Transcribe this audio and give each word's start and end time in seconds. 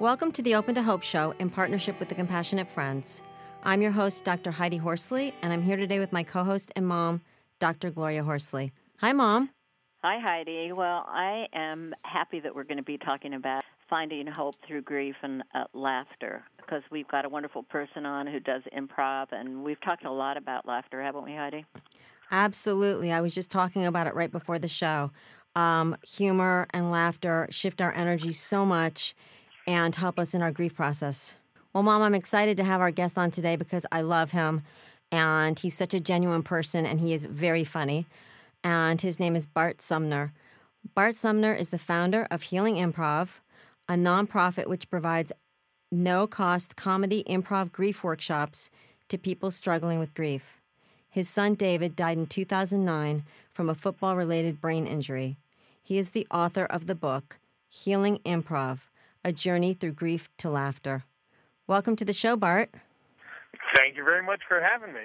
Welcome 0.00 0.32
to 0.32 0.42
the 0.42 0.56
Open 0.56 0.74
to 0.74 0.82
Hope 0.82 1.04
Show 1.04 1.34
in 1.38 1.48
partnership 1.48 2.00
with 2.00 2.08
the 2.08 2.16
Compassionate 2.16 2.68
Friends. 2.68 3.22
I'm 3.62 3.80
your 3.80 3.92
host, 3.92 4.24
Dr. 4.24 4.50
Heidi 4.50 4.76
Horsley, 4.76 5.32
and 5.40 5.52
I'm 5.52 5.62
here 5.62 5.76
today 5.76 6.00
with 6.00 6.12
my 6.12 6.24
co 6.24 6.42
host 6.42 6.72
and 6.74 6.84
mom, 6.84 7.20
Dr. 7.60 7.92
Gloria 7.92 8.24
Horsley. 8.24 8.72
Hi, 8.98 9.12
Mom. 9.12 9.50
Hi, 10.02 10.18
Heidi. 10.18 10.72
Well, 10.72 11.06
I 11.08 11.46
am 11.52 11.94
happy 12.02 12.40
that 12.40 12.52
we're 12.52 12.64
going 12.64 12.78
to 12.78 12.82
be 12.82 12.98
talking 12.98 13.34
about 13.34 13.62
finding 13.88 14.26
hope 14.26 14.56
through 14.66 14.82
grief 14.82 15.14
and 15.22 15.44
uh, 15.54 15.64
laughter 15.74 16.42
because 16.56 16.82
we've 16.90 17.06
got 17.06 17.24
a 17.24 17.28
wonderful 17.28 17.62
person 17.62 18.04
on 18.04 18.26
who 18.26 18.40
does 18.40 18.62
improv, 18.76 19.28
and 19.30 19.62
we've 19.62 19.80
talked 19.80 20.04
a 20.04 20.10
lot 20.10 20.36
about 20.36 20.66
laughter, 20.66 21.00
haven't 21.00 21.24
we, 21.24 21.36
Heidi? 21.36 21.64
Absolutely. 22.32 23.12
I 23.12 23.20
was 23.20 23.32
just 23.32 23.48
talking 23.48 23.86
about 23.86 24.08
it 24.08 24.14
right 24.16 24.32
before 24.32 24.58
the 24.58 24.66
show. 24.66 25.12
Um, 25.54 25.96
humor 26.04 26.66
and 26.70 26.90
laughter 26.90 27.46
shift 27.50 27.80
our 27.80 27.92
energy 27.94 28.32
so 28.32 28.66
much 28.66 29.14
and 29.66 29.94
help 29.94 30.18
us 30.18 30.34
in 30.34 30.42
our 30.42 30.52
grief 30.52 30.74
process. 30.74 31.34
Well, 31.72 31.82
Mom, 31.82 32.02
I'm 32.02 32.14
excited 32.14 32.56
to 32.58 32.64
have 32.64 32.80
our 32.80 32.90
guest 32.90 33.18
on 33.18 33.30
today 33.30 33.56
because 33.56 33.86
I 33.90 34.02
love 34.02 34.30
him 34.30 34.62
and 35.10 35.58
he's 35.58 35.76
such 35.76 35.94
a 35.94 36.00
genuine 36.00 36.42
person 36.42 36.86
and 36.86 37.00
he 37.00 37.12
is 37.12 37.24
very 37.24 37.64
funny. 37.64 38.06
And 38.62 39.00
his 39.00 39.18
name 39.18 39.36
is 39.36 39.46
Bart 39.46 39.82
Sumner. 39.82 40.32
Bart 40.94 41.16
Sumner 41.16 41.54
is 41.54 41.70
the 41.70 41.78
founder 41.78 42.26
of 42.30 42.42
Healing 42.42 42.76
Improv, 42.76 43.40
a 43.88 43.94
nonprofit 43.94 44.66
which 44.66 44.90
provides 44.90 45.32
no 45.90 46.26
cost 46.26 46.76
comedy 46.76 47.24
improv 47.28 47.72
grief 47.72 48.02
workshops 48.02 48.70
to 49.08 49.18
people 49.18 49.50
struggling 49.50 49.98
with 49.98 50.14
grief. 50.14 50.60
His 51.08 51.28
son 51.28 51.54
David 51.54 51.94
died 51.94 52.18
in 52.18 52.26
2009 52.26 53.24
from 53.52 53.70
a 53.70 53.74
football 53.74 54.16
related 54.16 54.60
brain 54.60 54.86
injury. 54.86 55.36
He 55.82 55.98
is 55.98 56.10
the 56.10 56.26
author 56.30 56.64
of 56.64 56.86
the 56.86 56.94
book, 56.94 57.38
Healing 57.68 58.18
Improv 58.24 58.80
A 59.26 59.32
Journey 59.32 59.72
Through 59.72 59.92
Grief 59.92 60.28
to 60.36 60.50
Laughter. 60.50 61.04
Welcome 61.66 61.96
to 61.96 62.04
the 62.04 62.12
show, 62.12 62.36
Bart. 62.36 62.74
Thank 63.74 63.96
you 63.96 64.04
very 64.04 64.22
much 64.22 64.40
for 64.46 64.60
having 64.60 64.92
me. 64.92 65.00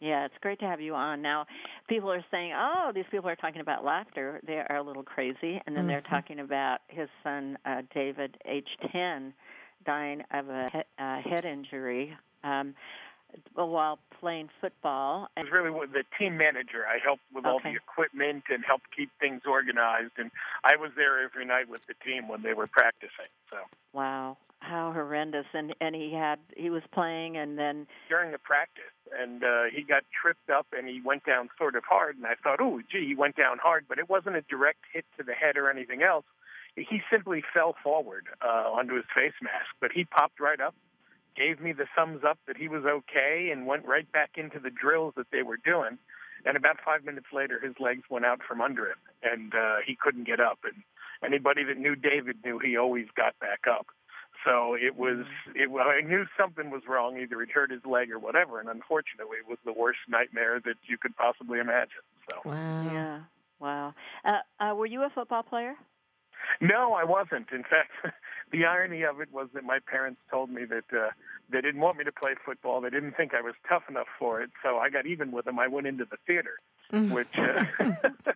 Yeah, 0.00 0.26
it's 0.26 0.34
great 0.42 0.58
to 0.58 0.66
have 0.66 0.82
you 0.82 0.94
on. 0.94 1.22
Now, 1.22 1.46
people 1.88 2.12
are 2.12 2.22
saying, 2.30 2.52
"Oh, 2.54 2.92
these 2.94 3.06
people 3.10 3.30
are 3.30 3.36
talking 3.36 3.62
about 3.62 3.84
laughter. 3.84 4.40
They 4.46 4.62
are 4.68 4.76
a 4.76 4.82
little 4.82 5.02
crazy," 5.02 5.62
and 5.66 5.74
then 5.74 5.84
mm-hmm. 5.84 5.88
they're 5.88 6.00
talking 6.02 6.40
about 6.40 6.80
his 6.88 7.08
son 7.22 7.56
uh, 7.64 7.82
David, 7.94 8.36
age 8.44 8.68
ten, 8.90 9.32
dying 9.86 10.22
of 10.30 10.50
a 10.50 10.68
he- 10.70 11.02
uh, 11.02 11.20
head 11.22 11.46
injury. 11.46 12.14
Um, 12.44 12.74
while 13.54 13.98
playing 14.20 14.48
football. 14.60 15.28
I 15.36 15.42
was 15.42 15.50
really 15.50 15.70
the 15.92 16.04
team 16.18 16.36
manager. 16.36 16.84
I 16.86 16.98
helped 17.02 17.22
with 17.34 17.44
okay. 17.44 17.50
all 17.50 17.60
the 17.60 17.74
equipment 17.74 18.44
and 18.50 18.64
helped 18.64 18.86
keep 18.96 19.10
things 19.20 19.42
organized. 19.46 20.12
And 20.16 20.30
I 20.64 20.76
was 20.76 20.90
there 20.96 21.22
every 21.24 21.44
night 21.44 21.68
with 21.68 21.86
the 21.86 21.94
team 22.04 22.28
when 22.28 22.42
they 22.42 22.54
were 22.54 22.66
practicing. 22.66 23.30
So 23.50 23.56
wow, 23.92 24.36
how 24.60 24.92
horrendous! 24.92 25.46
And 25.52 25.74
and 25.80 25.94
he 25.94 26.12
had 26.12 26.38
he 26.56 26.70
was 26.70 26.82
playing, 26.92 27.36
and 27.36 27.58
then 27.58 27.86
during 28.08 28.32
the 28.32 28.38
practice, 28.38 28.94
and 29.18 29.42
uh, 29.42 29.64
he 29.74 29.82
got 29.82 30.04
tripped 30.20 30.50
up, 30.50 30.66
and 30.76 30.88
he 30.88 31.00
went 31.04 31.24
down 31.24 31.48
sort 31.58 31.76
of 31.76 31.84
hard. 31.84 32.16
And 32.16 32.26
I 32.26 32.34
thought, 32.42 32.60
oh, 32.60 32.80
gee, 32.90 33.06
he 33.06 33.14
went 33.14 33.36
down 33.36 33.58
hard, 33.58 33.86
but 33.88 33.98
it 33.98 34.08
wasn't 34.08 34.36
a 34.36 34.42
direct 34.42 34.80
hit 34.92 35.04
to 35.18 35.24
the 35.24 35.34
head 35.34 35.56
or 35.56 35.70
anything 35.70 36.02
else. 36.02 36.24
He 36.76 37.02
simply 37.10 37.42
fell 37.52 37.74
forward 37.82 38.28
uh, 38.40 38.70
onto 38.70 38.94
his 38.94 39.04
face 39.14 39.34
mask, 39.42 39.68
but 39.78 39.92
he 39.92 40.04
popped 40.04 40.40
right 40.40 40.58
up 40.58 40.74
gave 41.36 41.60
me 41.60 41.72
the 41.72 41.86
thumbs 41.96 42.22
up 42.26 42.38
that 42.46 42.56
he 42.56 42.68
was 42.68 42.84
okay 42.84 43.50
and 43.52 43.66
went 43.66 43.86
right 43.86 44.10
back 44.12 44.32
into 44.36 44.58
the 44.58 44.70
drills 44.70 45.14
that 45.16 45.30
they 45.32 45.42
were 45.42 45.56
doing. 45.56 45.98
And 46.44 46.56
about 46.56 46.78
five 46.84 47.04
minutes 47.04 47.28
later, 47.32 47.60
his 47.60 47.74
legs 47.78 48.02
went 48.10 48.24
out 48.24 48.40
from 48.46 48.60
under 48.60 48.86
him, 48.86 48.98
and 49.22 49.54
uh, 49.54 49.76
he 49.86 49.94
couldn't 49.94 50.26
get 50.26 50.40
up. 50.40 50.58
And 50.64 50.82
anybody 51.24 51.62
that 51.64 51.78
knew 51.78 51.94
David 51.94 52.38
knew 52.44 52.58
he 52.58 52.76
always 52.76 53.06
got 53.16 53.38
back 53.38 53.60
up. 53.70 53.86
So 54.44 54.74
it 54.74 54.96
was, 54.96 55.18
mm-hmm. 55.18 55.60
it, 55.60 55.70
well, 55.70 55.86
I 55.86 56.00
knew 56.00 56.24
something 56.36 56.70
was 56.70 56.82
wrong. 56.88 57.16
Either 57.16 57.40
he'd 57.40 57.50
hurt 57.50 57.70
his 57.70 57.84
leg 57.84 58.10
or 58.10 58.18
whatever. 58.18 58.58
And 58.58 58.68
unfortunately, 58.68 59.36
it 59.38 59.48
was 59.48 59.58
the 59.64 59.72
worst 59.72 60.00
nightmare 60.08 60.60
that 60.64 60.74
you 60.88 60.98
could 60.98 61.16
possibly 61.16 61.60
imagine. 61.60 62.02
So. 62.28 62.38
Wow. 62.44 62.90
Yeah. 62.92 63.20
Wow. 63.60 63.94
Uh, 64.24 64.38
uh, 64.58 64.74
were 64.74 64.86
you 64.86 65.04
a 65.04 65.10
football 65.10 65.44
player? 65.44 65.76
No, 66.60 66.92
I 66.94 67.04
wasn't. 67.04 67.52
In 67.52 67.62
fact, 67.62 67.92
the 68.52 68.66
irony 68.66 69.02
of 69.02 69.20
it 69.20 69.32
was 69.32 69.48
that 69.54 69.64
my 69.64 69.78
parents 69.78 70.20
told 70.30 70.50
me 70.50 70.64
that 70.66 70.84
uh, 70.96 71.10
they 71.50 71.60
didn't 71.60 71.80
want 71.80 71.96
me 71.96 72.04
to 72.04 72.12
play 72.12 72.34
football. 72.44 72.80
They 72.80 72.90
didn't 72.90 73.16
think 73.16 73.32
I 73.34 73.40
was 73.40 73.54
tough 73.68 73.84
enough 73.88 74.08
for 74.18 74.40
it. 74.42 74.50
So 74.62 74.78
I 74.78 74.90
got 74.90 75.06
even 75.06 75.32
with 75.32 75.46
them. 75.46 75.58
I 75.58 75.68
went 75.68 75.86
into 75.86 76.04
the 76.04 76.18
theater, 76.26 76.58
mm. 76.92 77.10
which. 77.10 77.34
Uh, 77.36 77.64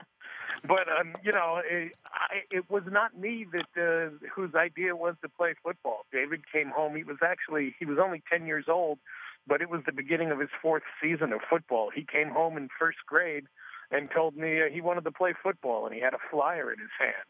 but 0.67 0.89
um, 0.89 1.13
you 1.23 1.33
know, 1.33 1.61
it, 1.65 1.97
I, 2.07 2.43
it 2.51 2.71
was 2.71 2.83
not 2.91 3.19
me 3.19 3.47
that 3.53 3.69
uh, 3.77 4.27
whose 4.35 4.55
idea 4.55 4.97
was 4.97 5.15
to 5.23 5.29
play 5.29 5.55
football. 5.63 6.07
David 6.11 6.43
came 6.51 6.71
home. 6.71 6.97
He 6.97 7.05
was 7.05 7.19
actually 7.23 7.75
he 7.79 7.85
was 7.85 7.99
only 8.03 8.23
ten 8.31 8.47
years 8.47 8.67
old, 8.69 8.99
but 9.47 9.61
it 9.61 9.69
was 9.69 9.83
the 9.85 9.93
beginning 9.93 10.31
of 10.31 10.41
his 10.41 10.51
fourth 10.63 10.85
season 11.03 11.33
of 11.33 11.41
football. 11.49 11.91
He 11.95 12.05
came 12.11 12.31
home 12.31 12.57
in 12.57 12.69
first 12.79 12.99
grade 13.07 13.45
and 13.91 14.09
told 14.11 14.37
me 14.37 14.63
uh, 14.63 14.65
he 14.73 14.81
wanted 14.81 15.05
to 15.05 15.13
play 15.13 15.35
football, 15.43 15.87
and 15.87 15.95
he 15.95 16.01
had 16.01 16.15
a 16.15 16.19
flyer 16.31 16.73
in 16.73 16.79
his 16.79 16.91
hand. 16.99 17.29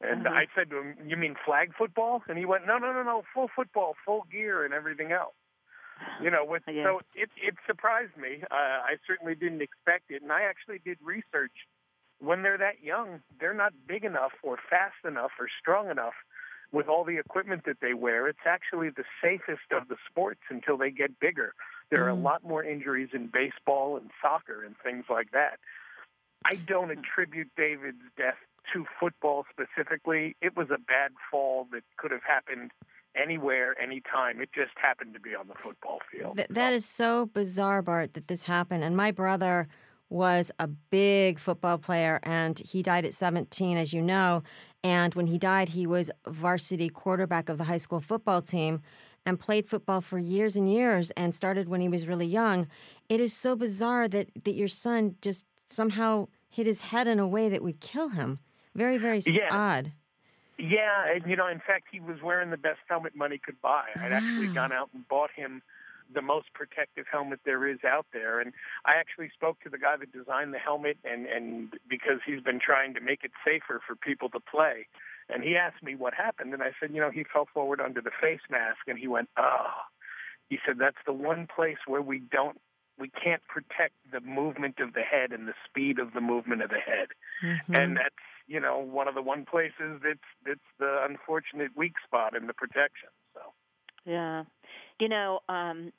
And 0.00 0.24
mm-hmm. 0.24 0.34
I 0.34 0.46
said 0.54 0.70
to 0.70 0.78
him, 0.78 0.96
"You 1.06 1.16
mean 1.16 1.34
flag 1.44 1.72
football?" 1.76 2.22
And 2.28 2.38
he 2.38 2.44
went, 2.44 2.66
"No, 2.66 2.78
no, 2.78 2.92
no, 2.92 3.02
no, 3.02 3.22
full 3.34 3.48
football, 3.54 3.96
full 4.04 4.26
gear, 4.30 4.64
and 4.64 4.72
everything 4.72 5.12
else." 5.12 5.34
You 6.22 6.30
know, 6.30 6.44
with, 6.44 6.62
yeah. 6.68 6.84
so 6.84 7.00
it 7.14 7.30
it 7.36 7.54
surprised 7.66 8.16
me. 8.16 8.42
Uh, 8.50 8.54
I 8.54 8.96
certainly 9.06 9.34
didn't 9.34 9.62
expect 9.62 10.10
it, 10.10 10.22
and 10.22 10.30
I 10.30 10.42
actually 10.42 10.78
did 10.78 10.98
research. 11.02 11.66
When 12.20 12.42
they're 12.42 12.58
that 12.58 12.82
young, 12.82 13.20
they're 13.40 13.54
not 13.54 13.72
big 13.86 14.04
enough 14.04 14.32
or 14.42 14.58
fast 14.70 15.04
enough 15.04 15.30
or 15.38 15.48
strong 15.60 15.90
enough 15.90 16.14
with 16.72 16.88
all 16.88 17.04
the 17.04 17.18
equipment 17.18 17.64
that 17.64 17.78
they 17.80 17.94
wear. 17.94 18.28
It's 18.28 18.46
actually 18.46 18.90
the 18.90 19.04
safest 19.22 19.72
of 19.72 19.88
the 19.88 19.96
sports 20.08 20.40
until 20.50 20.76
they 20.76 20.90
get 20.90 21.18
bigger. 21.20 21.54
There 21.90 22.04
are 22.04 22.10
a 22.10 22.16
mm. 22.16 22.22
lot 22.22 22.44
more 22.44 22.62
injuries 22.62 23.10
in 23.14 23.28
baseball 23.32 23.96
and 23.96 24.10
soccer 24.20 24.64
and 24.64 24.74
things 24.82 25.04
like 25.08 25.30
that. 25.30 25.58
I 26.44 26.56
don't 26.56 26.90
attribute 26.90 27.48
David's 27.56 28.02
death 28.16 28.38
to 28.72 28.84
football 28.98 29.44
specifically, 29.50 30.36
it 30.40 30.56
was 30.56 30.68
a 30.70 30.78
bad 30.78 31.12
fall 31.30 31.66
that 31.72 31.82
could 31.96 32.10
have 32.10 32.22
happened 32.26 32.70
anywhere, 33.16 33.80
anytime. 33.80 34.40
It 34.40 34.50
just 34.54 34.72
happened 34.76 35.14
to 35.14 35.20
be 35.20 35.34
on 35.34 35.48
the 35.48 35.54
football 35.62 35.98
field. 36.10 36.36
Th- 36.36 36.48
that 36.50 36.72
is 36.72 36.84
so 36.84 37.26
bizarre, 37.26 37.82
Bart, 37.82 38.14
that 38.14 38.28
this 38.28 38.44
happened. 38.44 38.84
And 38.84 38.96
my 38.96 39.10
brother 39.10 39.68
was 40.10 40.50
a 40.58 40.66
big 40.66 41.38
football 41.38 41.78
player, 41.78 42.20
and 42.22 42.58
he 42.60 42.82
died 42.82 43.04
at 43.04 43.12
17, 43.12 43.76
as 43.76 43.92
you 43.92 44.00
know. 44.00 44.42
And 44.82 45.14
when 45.14 45.26
he 45.26 45.38
died, 45.38 45.70
he 45.70 45.86
was 45.86 46.10
varsity 46.26 46.88
quarterback 46.88 47.48
of 47.48 47.58
the 47.58 47.64
high 47.64 47.78
school 47.78 48.00
football 48.00 48.40
team 48.40 48.80
and 49.26 49.38
played 49.38 49.66
football 49.66 50.00
for 50.00 50.18
years 50.18 50.56
and 50.56 50.72
years 50.72 51.10
and 51.10 51.34
started 51.34 51.68
when 51.68 51.80
he 51.80 51.88
was 51.88 52.06
really 52.06 52.26
young. 52.26 52.66
It 53.08 53.20
is 53.20 53.34
so 53.34 53.56
bizarre 53.56 54.08
that, 54.08 54.28
that 54.44 54.54
your 54.54 54.68
son 54.68 55.16
just 55.20 55.44
somehow 55.66 56.28
hit 56.48 56.66
his 56.66 56.82
head 56.82 57.06
in 57.06 57.18
a 57.18 57.28
way 57.28 57.48
that 57.48 57.62
would 57.62 57.80
kill 57.80 58.10
him. 58.10 58.38
Very, 58.78 58.96
very 58.96 59.20
yeah. 59.26 59.48
odd. 59.50 59.92
Yeah, 60.56 61.12
and 61.12 61.26
you 61.26 61.34
know, 61.36 61.48
in 61.48 61.58
fact, 61.58 61.86
he 61.90 61.98
was 61.98 62.22
wearing 62.22 62.50
the 62.50 62.56
best 62.56 62.78
helmet 62.88 63.16
money 63.16 63.38
could 63.38 63.60
buy. 63.60 63.86
I'd 63.96 64.12
actually 64.12 64.48
gone 64.54 64.72
out 64.72 64.88
and 64.94 65.06
bought 65.08 65.30
him 65.34 65.62
the 66.14 66.22
most 66.22 66.46
protective 66.54 67.04
helmet 67.10 67.40
there 67.44 67.66
is 67.68 67.78
out 67.84 68.06
there. 68.12 68.40
And 68.40 68.52
I 68.86 68.94
actually 68.94 69.30
spoke 69.34 69.60
to 69.60 69.68
the 69.68 69.78
guy 69.78 69.96
that 69.96 70.12
designed 70.12 70.54
the 70.54 70.58
helmet, 70.58 70.96
and 71.04 71.26
and 71.26 71.74
because 71.88 72.20
he's 72.24 72.40
been 72.40 72.60
trying 72.60 72.94
to 72.94 73.00
make 73.00 73.24
it 73.24 73.32
safer 73.44 73.80
for 73.84 73.96
people 73.96 74.28
to 74.30 74.40
play. 74.40 74.86
And 75.28 75.42
he 75.42 75.56
asked 75.56 75.82
me 75.82 75.96
what 75.96 76.14
happened, 76.14 76.54
and 76.54 76.62
I 76.62 76.70
said, 76.80 76.90
you 76.94 77.00
know, 77.00 77.10
he 77.10 77.24
fell 77.24 77.48
forward 77.52 77.80
under 77.80 78.00
the 78.00 78.12
face 78.20 78.40
mask, 78.48 78.78
and 78.86 78.98
he 78.98 79.08
went, 79.08 79.28
oh. 79.36 79.66
He 80.48 80.58
said 80.64 80.78
that's 80.78 80.96
the 81.04 81.12
one 81.12 81.46
place 81.54 81.76
where 81.86 82.00
we 82.00 82.20
don't 82.20 82.58
we 82.98 83.10
can't 83.10 83.42
protect 83.46 83.94
the 84.12 84.20
movement 84.20 84.80
of 84.80 84.94
the 84.94 85.02
head 85.02 85.32
and 85.32 85.46
the 85.46 85.54
speed 85.68 85.98
of 85.98 86.12
the 86.14 86.20
movement 86.20 86.62
of 86.62 86.70
the 86.70 86.80
head. 86.80 87.08
Mm-hmm. 87.44 87.74
And 87.74 87.96
that's 87.96 88.14
you 88.48 88.60
know 88.60 88.78
one 88.78 89.06
of 89.06 89.14
the 89.14 89.22
one 89.22 89.44
places 89.44 90.00
that's 90.02 90.18
that's 90.44 90.60
the 90.78 91.06
unfortunate 91.08 91.70
weak 91.76 91.94
spot 92.04 92.36
in 92.36 92.46
the 92.46 92.54
protection. 92.54 93.10
So 93.34 93.40
yeah, 94.04 94.44
you 94.98 95.08
know. 95.08 95.40
um 95.48 95.92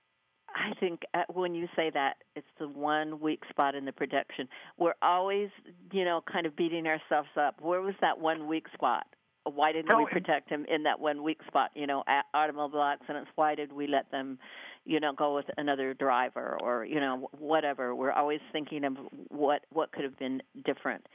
I 0.56 0.74
think 0.80 1.02
uh, 1.14 1.24
when 1.32 1.54
you 1.54 1.68
say 1.76 1.92
that, 1.94 2.16
it's 2.36 2.48
the 2.60 2.68
one 2.68 3.20
weak 3.20 3.44
spot 3.52 3.76
in 3.76 3.86
the 3.86 3.92
protection. 3.92 4.48
We're 4.80 4.96
always, 5.02 5.50
you 5.92 6.04
know, 6.04 6.22
kind 6.32 6.48
of 6.48 6.56
beating 6.56 6.88
ourselves 6.88 7.30
up. 7.40 7.62
Where 7.62 7.82
was 7.82 7.94
that 8.02 8.20
one 8.20 8.48
weak 8.48 8.66
spot? 8.74 9.06
Why 9.50 9.72
didn't 9.72 9.96
we 9.98 10.06
protect 10.06 10.50
him 10.50 10.66
in 10.70 10.84
that 10.84 11.00
one 11.00 11.24
weak 11.24 11.40
spot? 11.48 11.72
You 11.76 11.88
know, 11.88 12.04
automobile 12.34 12.82
accidents. 12.82 13.30
Why 13.36 13.56
did 13.56 13.74
we 13.74 13.88
let 13.88 14.12
them 14.12 14.40
you 14.86 15.00
know 15.00 15.14
go 15.14 15.36
with 15.36 15.46
another 15.58 15.94
driver 15.94 16.58
or 16.62 16.86
you 16.86 17.00
know 17.00 17.30
whatever? 17.38 17.96
We're 17.96 18.12
always 18.12 18.40
thinking 18.52 18.84
of 18.84 18.98
what 19.30 19.66
what 19.72 19.92
could 19.92 20.04
have 20.04 20.18
been 20.18 20.42
different. 20.66 21.08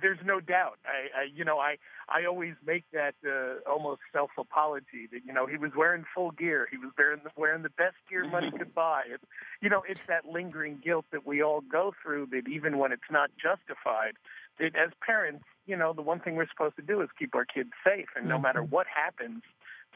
There's 0.00 0.18
no 0.24 0.40
doubt. 0.40 0.78
I, 0.84 1.20
I 1.20 1.22
you 1.34 1.44
know 1.44 1.58
i 1.58 1.76
i 2.08 2.24
always 2.24 2.54
make 2.64 2.84
that 2.92 3.14
uh, 3.26 3.68
almost 3.70 4.00
self 4.12 4.30
apology 4.38 5.08
that 5.12 5.20
you 5.24 5.32
know 5.32 5.46
he 5.46 5.56
was 5.56 5.72
wearing 5.76 6.04
full 6.14 6.30
gear. 6.32 6.68
He 6.70 6.78
was 6.78 6.90
wearing 6.96 7.20
the, 7.24 7.30
wearing 7.36 7.62
the 7.62 7.70
best 7.70 7.96
gear 8.08 8.28
money 8.28 8.50
could 8.50 8.74
buy. 8.74 9.02
It, 9.12 9.20
you 9.60 9.68
know 9.68 9.82
it's 9.88 10.02
that 10.08 10.26
lingering 10.26 10.80
guilt 10.84 11.06
that 11.12 11.26
we 11.26 11.42
all 11.42 11.60
go 11.60 11.94
through 12.02 12.26
that 12.32 12.48
even 12.48 12.78
when 12.78 12.92
it's 12.92 13.10
not 13.10 13.30
justified 13.40 14.14
that 14.58 14.76
as 14.76 14.90
parents 15.04 15.44
you 15.66 15.76
know 15.76 15.92
the 15.92 16.02
one 16.02 16.20
thing 16.20 16.36
we're 16.36 16.48
supposed 16.48 16.76
to 16.76 16.82
do 16.82 17.00
is 17.00 17.08
keep 17.18 17.34
our 17.34 17.44
kids 17.44 17.70
safe 17.84 18.08
and 18.16 18.28
no 18.28 18.38
matter 18.38 18.62
mm-hmm. 18.62 18.74
what 18.74 18.86
happens 18.86 19.42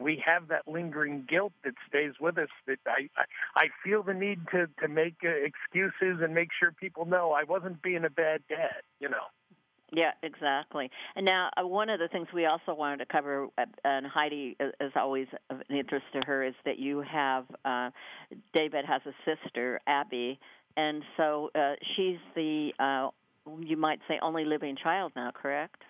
we 0.00 0.22
have 0.24 0.48
that 0.48 0.66
lingering 0.66 1.26
guilt 1.28 1.52
that 1.64 1.74
stays 1.88 2.12
with 2.20 2.38
us. 2.38 2.48
That 2.66 2.78
I 2.86 3.08
I, 3.16 3.24
I 3.56 3.68
feel 3.84 4.02
the 4.02 4.14
need 4.14 4.40
to 4.52 4.68
to 4.80 4.88
make 4.88 5.16
uh, 5.24 5.28
excuses 5.28 6.22
and 6.22 6.34
make 6.34 6.48
sure 6.58 6.72
people 6.72 7.04
know 7.04 7.32
I 7.32 7.44
wasn't 7.44 7.82
being 7.82 8.04
a 8.04 8.10
bad 8.10 8.42
dad. 8.48 8.82
You 9.00 9.10
know. 9.10 9.26
Yeah, 9.92 10.12
exactly. 10.22 10.88
And 11.16 11.26
now, 11.26 11.50
uh, 11.56 11.66
one 11.66 11.90
of 11.90 11.98
the 11.98 12.06
things 12.06 12.28
we 12.32 12.46
also 12.46 12.74
wanted 12.74 12.98
to 12.98 13.06
cover, 13.06 13.48
uh, 13.58 13.64
and 13.82 14.06
Heidi 14.06 14.56
is 14.60 14.92
always 14.94 15.26
of 15.50 15.62
interest 15.68 16.06
to 16.12 16.20
her, 16.28 16.44
is 16.44 16.54
that 16.64 16.78
you 16.78 17.00
have 17.00 17.44
uh, 17.64 17.90
David 18.54 18.84
has 18.84 19.02
a 19.04 19.12
sister, 19.24 19.80
Abby, 19.88 20.38
and 20.76 21.02
so 21.16 21.50
uh, 21.56 21.74
she's 21.96 22.18
the 22.36 22.70
uh, 22.78 23.08
you 23.60 23.76
might 23.76 24.00
say 24.08 24.18
only 24.22 24.44
living 24.44 24.76
child 24.76 25.12
now, 25.16 25.30
correct? 25.30 25.82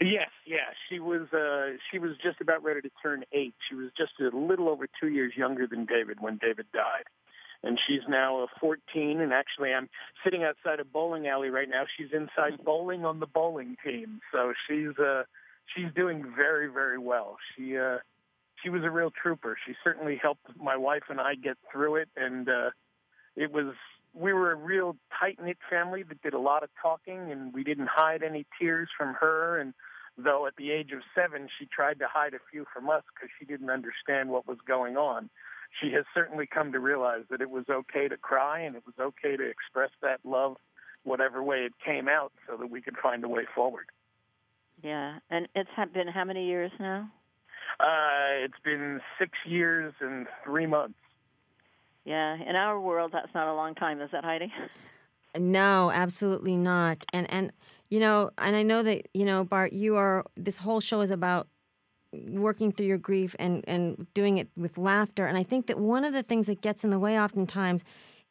Yes, 0.00 0.30
yeah. 0.46 0.70
She 0.88 1.00
was 1.00 1.32
uh 1.32 1.76
she 1.90 1.98
was 1.98 2.12
just 2.22 2.40
about 2.40 2.62
ready 2.62 2.80
to 2.82 2.90
turn 3.02 3.24
eight. 3.32 3.54
She 3.68 3.74
was 3.74 3.90
just 3.96 4.12
a 4.20 4.36
little 4.36 4.68
over 4.68 4.86
two 5.00 5.08
years 5.08 5.32
younger 5.36 5.66
than 5.66 5.86
David 5.86 6.18
when 6.20 6.38
David 6.40 6.66
died. 6.72 7.04
And 7.64 7.76
she's 7.88 8.02
now 8.08 8.44
a 8.44 8.46
14, 8.60 9.20
and 9.20 9.32
actually, 9.32 9.72
I'm 9.72 9.88
sitting 10.22 10.44
outside 10.44 10.78
a 10.78 10.84
bowling 10.84 11.26
alley 11.26 11.48
right 11.48 11.68
now. 11.68 11.86
She's 11.96 12.12
inside 12.12 12.64
bowling 12.64 13.04
on 13.04 13.18
the 13.18 13.26
bowling 13.26 13.74
team, 13.84 14.20
so 14.30 14.52
she's 14.68 14.96
uh, 14.96 15.24
she's 15.74 15.92
doing 15.96 16.24
very, 16.36 16.68
very 16.68 16.98
well. 16.98 17.36
She 17.56 17.76
uh, 17.76 17.98
she 18.62 18.70
was 18.70 18.82
a 18.84 18.90
real 18.90 19.10
trooper. 19.10 19.56
She 19.66 19.74
certainly 19.82 20.18
helped 20.20 20.46
my 20.56 20.76
wife 20.76 21.04
and 21.08 21.20
I 21.20 21.34
get 21.34 21.56
through 21.72 21.96
it, 21.96 22.08
and 22.16 22.48
uh, 22.48 22.70
it 23.36 23.52
was 23.52 23.74
we 24.14 24.32
were 24.32 24.52
a 24.52 24.56
real 24.56 24.96
tight 25.18 25.38
knit 25.42 25.58
family 25.70 26.02
that 26.02 26.22
did 26.22 26.34
a 26.34 26.38
lot 26.38 26.62
of 26.62 26.70
talking, 26.80 27.30
and 27.30 27.52
we 27.52 27.64
didn't 27.64 27.88
hide 27.88 28.22
any 28.22 28.46
tears 28.60 28.88
from 28.96 29.14
her. 29.14 29.58
And 29.58 29.74
though 30.16 30.46
at 30.46 30.56
the 30.56 30.70
age 30.70 30.92
of 30.92 31.00
seven, 31.14 31.48
she 31.58 31.66
tried 31.66 31.98
to 32.00 32.06
hide 32.08 32.34
a 32.34 32.38
few 32.50 32.66
from 32.72 32.90
us 32.90 33.02
because 33.14 33.30
she 33.38 33.44
didn't 33.44 33.70
understand 33.70 34.30
what 34.30 34.46
was 34.46 34.58
going 34.66 34.96
on. 34.96 35.30
She 35.80 35.92
has 35.92 36.04
certainly 36.14 36.46
come 36.46 36.72
to 36.72 36.80
realize 36.80 37.24
that 37.30 37.40
it 37.40 37.50
was 37.50 37.64
okay 37.68 38.08
to 38.08 38.16
cry 38.16 38.60
and 38.60 38.74
it 38.74 38.82
was 38.86 38.94
okay 38.98 39.36
to 39.36 39.48
express 39.48 39.90
that 40.02 40.20
love 40.24 40.56
whatever 41.04 41.42
way 41.42 41.58
it 41.58 41.72
came 41.84 42.08
out 42.08 42.32
so 42.46 42.56
that 42.56 42.70
we 42.70 42.80
could 42.80 42.96
find 43.02 43.22
a 43.24 43.28
way 43.28 43.44
forward. 43.54 43.86
Yeah, 44.82 45.18
and 45.30 45.48
it's 45.54 45.70
been 45.92 46.08
how 46.08 46.24
many 46.24 46.46
years 46.46 46.70
now? 46.78 47.10
Uh, 47.80 48.44
it's 48.44 48.58
been 48.64 49.00
six 49.18 49.32
years 49.46 49.92
and 50.00 50.26
three 50.44 50.66
months. 50.66 50.98
Yeah, 52.04 52.36
in 52.36 52.56
our 52.56 52.80
world, 52.80 53.10
that's 53.12 53.34
not 53.34 53.48
a 53.48 53.54
long 53.54 53.74
time, 53.74 54.00
is 54.00 54.10
that, 54.12 54.24
Heidi? 54.24 54.52
No, 55.38 55.90
absolutely 55.90 56.56
not. 56.56 57.04
And 57.12 57.30
and 57.30 57.52
you 57.90 58.00
know, 58.00 58.30
and 58.38 58.56
I 58.56 58.62
know 58.62 58.82
that 58.82 59.08
you 59.14 59.24
know, 59.24 59.44
Bart, 59.44 59.72
you 59.72 59.96
are. 59.96 60.24
This 60.36 60.58
whole 60.60 60.80
show 60.80 61.00
is 61.00 61.10
about 61.10 61.48
working 62.12 62.72
through 62.72 62.86
your 62.86 62.98
grief 62.98 63.36
and 63.38 63.62
and 63.68 64.06
doing 64.14 64.38
it 64.38 64.48
with 64.56 64.78
laughter. 64.78 65.26
And 65.26 65.36
I 65.36 65.42
think 65.42 65.66
that 65.66 65.78
one 65.78 66.04
of 66.04 66.12
the 66.12 66.22
things 66.22 66.46
that 66.46 66.60
gets 66.60 66.84
in 66.84 66.90
the 66.90 66.98
way 66.98 67.20
oftentimes 67.20 67.84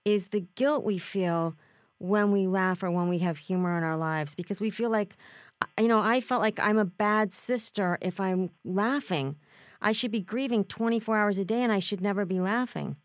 is 0.05 0.29
the 0.29 0.45
guilt 0.55 0.83
we 0.83 0.97
feel 0.97 1.55
when 1.99 2.31
we 2.31 2.47
laugh 2.47 2.83
or 2.83 2.91
when 2.91 3.09
we 3.09 3.19
have 3.19 3.37
humor 3.37 3.77
in 3.77 3.83
our 3.83 3.97
lives 3.97 4.35
because 4.35 4.59
we 4.59 4.69
feel 4.69 4.89
like 4.89 5.15
you 5.79 5.87
know, 5.87 5.99
I 5.99 6.21
felt 6.21 6.41
like 6.41 6.59
I'm 6.59 6.77
a 6.77 6.85
bad 6.85 7.33
sister 7.33 7.97
if 8.01 8.19
I'm 8.19 8.51
laughing. 8.63 9.37
I 9.81 9.91
should 9.91 10.11
be 10.11 10.21
grieving 10.21 10.63
24 10.63 11.17
hours 11.17 11.39
a 11.39 11.45
day 11.45 11.63
and 11.63 11.71
I 11.71 11.79
should 11.79 12.01
never 12.01 12.25
be 12.25 12.39
laughing. 12.39 12.95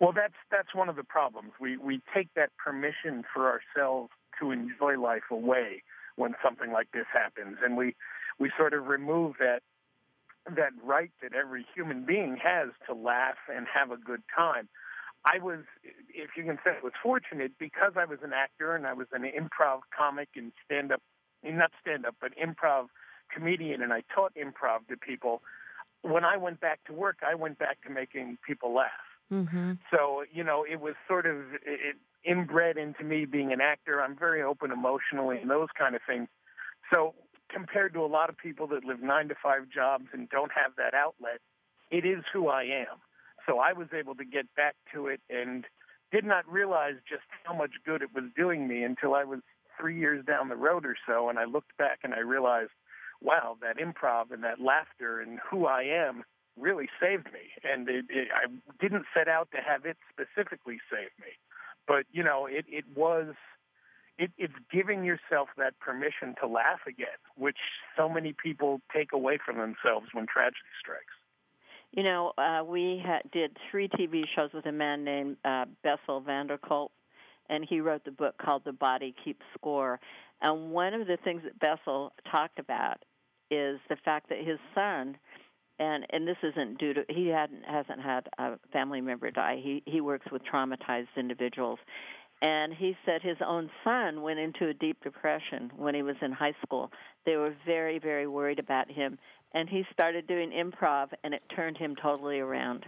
Well, 0.00 0.12
that's 0.12 0.34
that's 0.50 0.74
one 0.74 0.88
of 0.88 0.96
the 0.96 1.04
problems. 1.04 1.52
We 1.60 1.76
we 1.76 2.00
take 2.14 2.28
that 2.34 2.50
permission 2.56 3.22
for 3.32 3.50
ourselves 3.50 4.10
to 4.40 4.50
enjoy 4.50 4.98
life 4.98 5.30
away 5.30 5.82
when 6.16 6.34
something 6.42 6.72
like 6.72 6.90
this 6.92 7.06
happens, 7.12 7.58
and 7.62 7.76
we 7.76 7.94
we 8.38 8.50
sort 8.56 8.72
of 8.72 8.86
remove 8.86 9.34
that 9.38 9.60
that 10.46 10.72
right 10.82 11.10
that 11.22 11.34
every 11.34 11.66
human 11.74 12.06
being 12.06 12.38
has 12.42 12.68
to 12.86 12.94
laugh 12.94 13.36
and 13.54 13.66
have 13.72 13.90
a 13.90 13.98
good 13.98 14.22
time. 14.34 14.68
I 15.26 15.38
was, 15.38 15.60
if 16.08 16.30
you 16.34 16.44
can 16.44 16.56
say, 16.64 16.70
I 16.80 16.82
was 16.82 16.94
fortunate 17.02 17.52
because 17.58 17.92
I 17.96 18.06
was 18.06 18.20
an 18.22 18.32
actor 18.32 18.74
and 18.74 18.86
I 18.86 18.94
was 18.94 19.06
an 19.12 19.24
improv 19.24 19.80
comic 19.96 20.30
and 20.34 20.50
stand 20.64 20.92
up, 20.92 21.02
not 21.44 21.72
stand 21.78 22.06
up, 22.06 22.16
but 22.22 22.32
improv 22.38 22.86
comedian, 23.30 23.82
and 23.82 23.92
I 23.92 24.02
taught 24.14 24.32
improv 24.34 24.88
to 24.88 24.96
people. 24.96 25.42
When 26.00 26.24
I 26.24 26.38
went 26.38 26.58
back 26.60 26.80
to 26.86 26.94
work, 26.94 27.18
I 27.20 27.34
went 27.34 27.58
back 27.58 27.82
to 27.82 27.90
making 27.90 28.38
people 28.46 28.72
laugh. 28.72 29.09
Mm-hmm. 29.32 29.72
So, 29.90 30.24
you 30.32 30.42
know, 30.42 30.64
it 30.70 30.80
was 30.80 30.94
sort 31.06 31.26
of 31.26 31.36
it, 31.64 31.96
inbred 32.24 32.76
into 32.76 33.04
me 33.04 33.24
being 33.24 33.52
an 33.52 33.60
actor. 33.60 34.02
I'm 34.02 34.16
very 34.16 34.42
open 34.42 34.70
emotionally 34.72 35.38
and 35.40 35.50
those 35.50 35.68
kind 35.78 35.94
of 35.94 36.00
things. 36.06 36.28
So, 36.92 37.14
compared 37.52 37.92
to 37.94 38.00
a 38.00 38.06
lot 38.06 38.28
of 38.28 38.38
people 38.38 38.66
that 38.68 38.84
live 38.84 39.02
nine 39.02 39.28
to 39.28 39.34
five 39.42 39.62
jobs 39.72 40.06
and 40.12 40.28
don't 40.28 40.52
have 40.52 40.72
that 40.76 40.94
outlet, 40.94 41.40
it 41.90 42.04
is 42.04 42.24
who 42.32 42.48
I 42.48 42.62
am. 42.62 42.98
So, 43.46 43.58
I 43.58 43.72
was 43.72 43.88
able 43.96 44.14
to 44.16 44.24
get 44.24 44.52
back 44.56 44.74
to 44.92 45.06
it 45.06 45.20
and 45.30 45.64
did 46.12 46.24
not 46.24 46.48
realize 46.50 46.94
just 47.08 47.22
how 47.44 47.54
much 47.54 47.70
good 47.86 48.02
it 48.02 48.14
was 48.14 48.24
doing 48.36 48.66
me 48.66 48.82
until 48.82 49.14
I 49.14 49.24
was 49.24 49.40
three 49.80 49.98
years 49.98 50.24
down 50.24 50.48
the 50.48 50.56
road 50.56 50.84
or 50.84 50.96
so. 51.06 51.28
And 51.28 51.38
I 51.38 51.44
looked 51.44 51.76
back 51.78 52.00
and 52.02 52.12
I 52.14 52.20
realized, 52.20 52.72
wow, 53.20 53.56
that 53.62 53.78
improv 53.78 54.32
and 54.32 54.42
that 54.42 54.60
laughter 54.60 55.20
and 55.20 55.38
who 55.48 55.66
I 55.66 55.82
am 55.82 56.24
really 56.60 56.88
saved 57.00 57.26
me. 57.32 57.50
And 57.64 57.88
it, 57.88 58.06
it, 58.08 58.28
I 58.34 58.48
didn't 58.80 59.06
set 59.16 59.28
out 59.28 59.48
to 59.52 59.58
have 59.58 59.84
it 59.84 59.96
specifically 60.10 60.78
save 60.90 61.10
me, 61.20 61.32
but 61.86 62.04
you 62.12 62.22
know, 62.22 62.46
it, 62.46 62.64
it 62.68 62.84
was. 62.94 63.34
It, 64.18 64.30
it's 64.36 64.52
giving 64.70 65.02
yourself 65.02 65.48
that 65.56 65.80
permission 65.80 66.34
to 66.42 66.46
laugh 66.46 66.80
again, 66.86 67.16
which 67.38 67.56
so 67.96 68.06
many 68.06 68.34
people 68.34 68.82
take 68.94 69.14
away 69.14 69.38
from 69.42 69.56
themselves 69.56 70.08
when 70.12 70.26
tragedy 70.26 70.68
strikes. 70.78 71.14
You 71.92 72.04
know, 72.04 72.32
uh, 72.38 72.62
we 72.64 73.02
ha- 73.04 73.22
did 73.32 73.56
three 73.70 73.88
TV 73.88 74.24
shows 74.36 74.50
with 74.52 74.66
a 74.66 74.72
man 74.72 75.04
named 75.04 75.38
uh, 75.44 75.64
Bessel 75.82 76.20
van 76.20 76.46
der 76.46 76.58
Kolk, 76.58 76.92
and 77.48 77.66
he 77.68 77.80
wrote 77.80 78.04
the 78.04 78.12
book 78.12 78.36
called 78.38 78.62
The 78.64 78.72
Body 78.72 79.14
Keeps 79.24 79.44
Score. 79.58 79.98
And 80.40 80.70
one 80.70 80.94
of 80.94 81.06
the 81.06 81.16
things 81.16 81.42
that 81.44 81.58
Bessel 81.58 82.12
talked 82.30 82.58
about 82.58 82.98
is 83.50 83.80
the 83.88 83.96
fact 83.96 84.28
that 84.28 84.38
his 84.38 84.58
son 84.74 85.16
and 85.80 86.06
and 86.10 86.28
this 86.28 86.36
isn't 86.42 86.78
due 86.78 86.92
to 86.92 87.04
he 87.08 87.26
hadn't 87.28 87.64
hasn't 87.64 88.00
had 88.00 88.28
a 88.38 88.58
family 88.72 89.00
member 89.00 89.30
die. 89.30 89.58
He 89.60 89.82
he 89.86 90.00
works 90.00 90.26
with 90.30 90.42
traumatized 90.44 91.08
individuals, 91.16 91.78
and 92.42 92.72
he 92.72 92.96
said 93.04 93.22
his 93.22 93.38
own 93.44 93.70
son 93.82 94.22
went 94.22 94.38
into 94.38 94.68
a 94.68 94.74
deep 94.74 95.02
depression 95.02 95.72
when 95.76 95.94
he 95.94 96.02
was 96.02 96.16
in 96.20 96.32
high 96.32 96.54
school. 96.64 96.92
They 97.24 97.36
were 97.36 97.54
very 97.66 97.98
very 97.98 98.26
worried 98.26 98.58
about 98.58 98.90
him, 98.90 99.18
and 99.54 99.68
he 99.68 99.84
started 99.92 100.26
doing 100.26 100.50
improv, 100.50 101.08
and 101.24 101.32
it 101.32 101.42
turned 101.54 101.78
him 101.78 101.96
totally 101.96 102.40
around. 102.40 102.84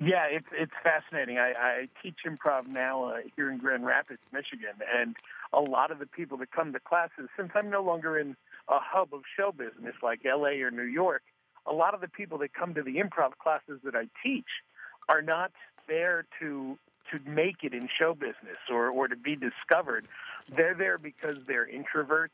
Yeah, 0.00 0.26
it's 0.28 0.48
it's 0.52 0.72
fascinating. 0.82 1.38
I, 1.38 1.52
I 1.56 1.88
teach 2.02 2.16
improv 2.26 2.66
now 2.66 3.04
uh, 3.04 3.16
here 3.36 3.50
in 3.52 3.58
Grand 3.58 3.86
Rapids, 3.86 4.20
Michigan, 4.32 4.74
and 4.92 5.14
a 5.52 5.60
lot 5.70 5.92
of 5.92 6.00
the 6.00 6.06
people 6.06 6.36
that 6.38 6.50
come 6.50 6.72
to 6.72 6.80
classes, 6.80 7.28
since 7.36 7.52
I'm 7.54 7.70
no 7.70 7.80
longer 7.80 8.18
in 8.18 8.30
a 8.68 8.80
hub 8.80 9.14
of 9.14 9.20
show 9.36 9.52
business 9.52 9.94
like 10.02 10.26
L.A. 10.26 10.60
or 10.62 10.72
New 10.72 10.82
York, 10.82 11.22
a 11.66 11.72
lot 11.72 11.94
of 11.94 12.00
the 12.00 12.08
people 12.08 12.38
that 12.38 12.52
come 12.54 12.74
to 12.74 12.82
the 12.82 12.96
improv 12.96 13.32
classes 13.42 13.80
that 13.84 13.94
I 13.94 14.08
teach 14.22 14.48
are 15.08 15.22
not 15.22 15.52
there 15.88 16.26
to 16.40 16.78
to 17.12 17.30
make 17.30 17.56
it 17.62 17.74
in 17.74 17.86
show 17.86 18.14
business 18.14 18.56
or, 18.70 18.88
or 18.88 19.08
to 19.08 19.16
be 19.16 19.36
discovered. 19.36 20.08
They're 20.48 20.74
there 20.74 20.96
because 20.96 21.36
they're 21.46 21.68
introverts 21.68 22.30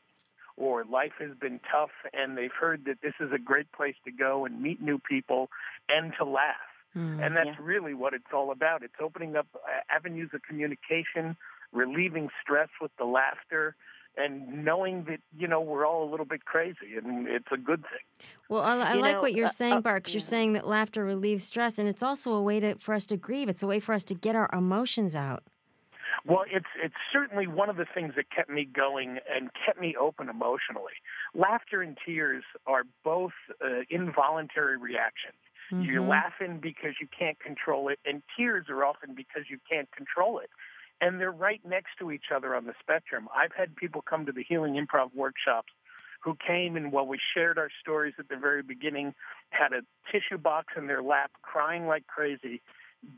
or 0.55 0.85
life 0.85 1.11
has 1.19 1.31
been 1.39 1.59
tough 1.69 1.91
and 2.13 2.37
they've 2.37 2.53
heard 2.57 2.85
that 2.85 3.01
this 3.01 3.13
is 3.19 3.31
a 3.33 3.37
great 3.37 3.71
place 3.73 3.95
to 4.05 4.11
go 4.11 4.45
and 4.45 4.61
meet 4.61 4.81
new 4.81 4.97
people 4.97 5.49
and 5.89 6.13
to 6.17 6.25
laugh. 6.25 6.55
Mm, 6.95 7.25
and 7.25 7.35
that's 7.35 7.47
yeah. 7.47 7.55
really 7.61 7.93
what 7.93 8.13
it's 8.13 8.31
all 8.33 8.51
about. 8.51 8.83
It's 8.83 8.93
opening 9.01 9.35
up 9.35 9.47
uh, 9.55 9.59
avenues 9.89 10.29
of 10.33 10.41
communication, 10.41 11.37
relieving 11.71 12.29
stress 12.41 12.69
with 12.81 12.91
the 12.97 13.05
laughter, 13.05 13.75
and 14.17 14.65
knowing 14.65 15.05
that 15.05 15.19
you 15.37 15.47
know 15.47 15.61
we're 15.61 15.85
all 15.85 16.07
a 16.07 16.09
little 16.09 16.25
bit 16.25 16.45
crazy 16.45 16.97
and 16.97 17.27
it's 17.27 17.47
a 17.51 17.57
good 17.57 17.81
thing 17.81 18.27
well 18.49 18.61
i, 18.61 18.75
I 18.75 18.93
like 18.93 19.15
know, 19.15 19.21
what 19.21 19.33
you're 19.33 19.45
uh, 19.45 19.49
saying 19.49 19.73
uh, 19.73 19.81
barks 19.81 20.11
yeah. 20.11 20.15
you're 20.15 20.21
saying 20.21 20.53
that 20.53 20.67
laughter 20.67 21.03
relieves 21.03 21.43
stress 21.43 21.79
and 21.79 21.87
it's 21.87 22.03
also 22.03 22.33
a 22.33 22.41
way 22.41 22.59
to, 22.59 22.75
for 22.75 22.93
us 22.93 23.05
to 23.07 23.17
grieve 23.17 23.49
it's 23.49 23.63
a 23.63 23.67
way 23.67 23.79
for 23.79 23.93
us 23.93 24.03
to 24.05 24.15
get 24.15 24.35
our 24.35 24.49
emotions 24.53 25.15
out 25.15 25.43
well, 26.25 26.43
it's 26.51 26.67
it's 26.83 26.93
certainly 27.11 27.47
one 27.47 27.69
of 27.69 27.77
the 27.77 27.85
things 27.95 28.13
that 28.15 28.25
kept 28.29 28.49
me 28.49 28.65
going 28.65 29.17
and 29.33 29.49
kept 29.65 29.79
me 29.79 29.95
open 29.99 30.29
emotionally. 30.29 30.93
Laughter 31.33 31.81
and 31.81 31.97
tears 32.05 32.43
are 32.67 32.83
both 33.03 33.31
uh, 33.63 33.81
involuntary 33.89 34.77
reactions. 34.77 35.39
Mm-hmm. 35.71 35.83
You're 35.83 36.01
laughing 36.01 36.59
because 36.61 36.93
you 37.01 37.07
can't 37.17 37.39
control 37.39 37.87
it, 37.89 37.97
and 38.05 38.21
tears 38.37 38.67
are 38.69 38.85
often 38.85 39.15
because 39.15 39.43
you 39.49 39.57
can't 39.69 39.89
control 39.91 40.37
it 40.39 40.49
and 41.01 41.19
they're 41.19 41.31
right 41.31 41.59
next 41.65 41.97
to 41.99 42.11
each 42.11 42.25
other 42.33 42.55
on 42.55 42.65
the 42.65 42.73
spectrum. 42.79 43.27
I've 43.35 43.51
had 43.57 43.75
people 43.75 44.01
come 44.01 44.25
to 44.27 44.31
the 44.31 44.43
healing 44.47 44.75
improv 44.75 45.13
workshops 45.13 45.73
who 46.23 46.37
came 46.45 46.75
and 46.75 46.91
while 46.91 47.07
we 47.07 47.17
shared 47.33 47.57
our 47.57 47.69
stories 47.81 48.13
at 48.19 48.29
the 48.29 48.37
very 48.37 48.61
beginning, 48.61 49.13
had 49.49 49.73
a 49.73 49.81
tissue 50.11 50.37
box 50.37 50.73
in 50.77 50.85
their 50.85 51.01
lap, 51.01 51.31
crying 51.41 51.87
like 51.87 52.05
crazy, 52.05 52.61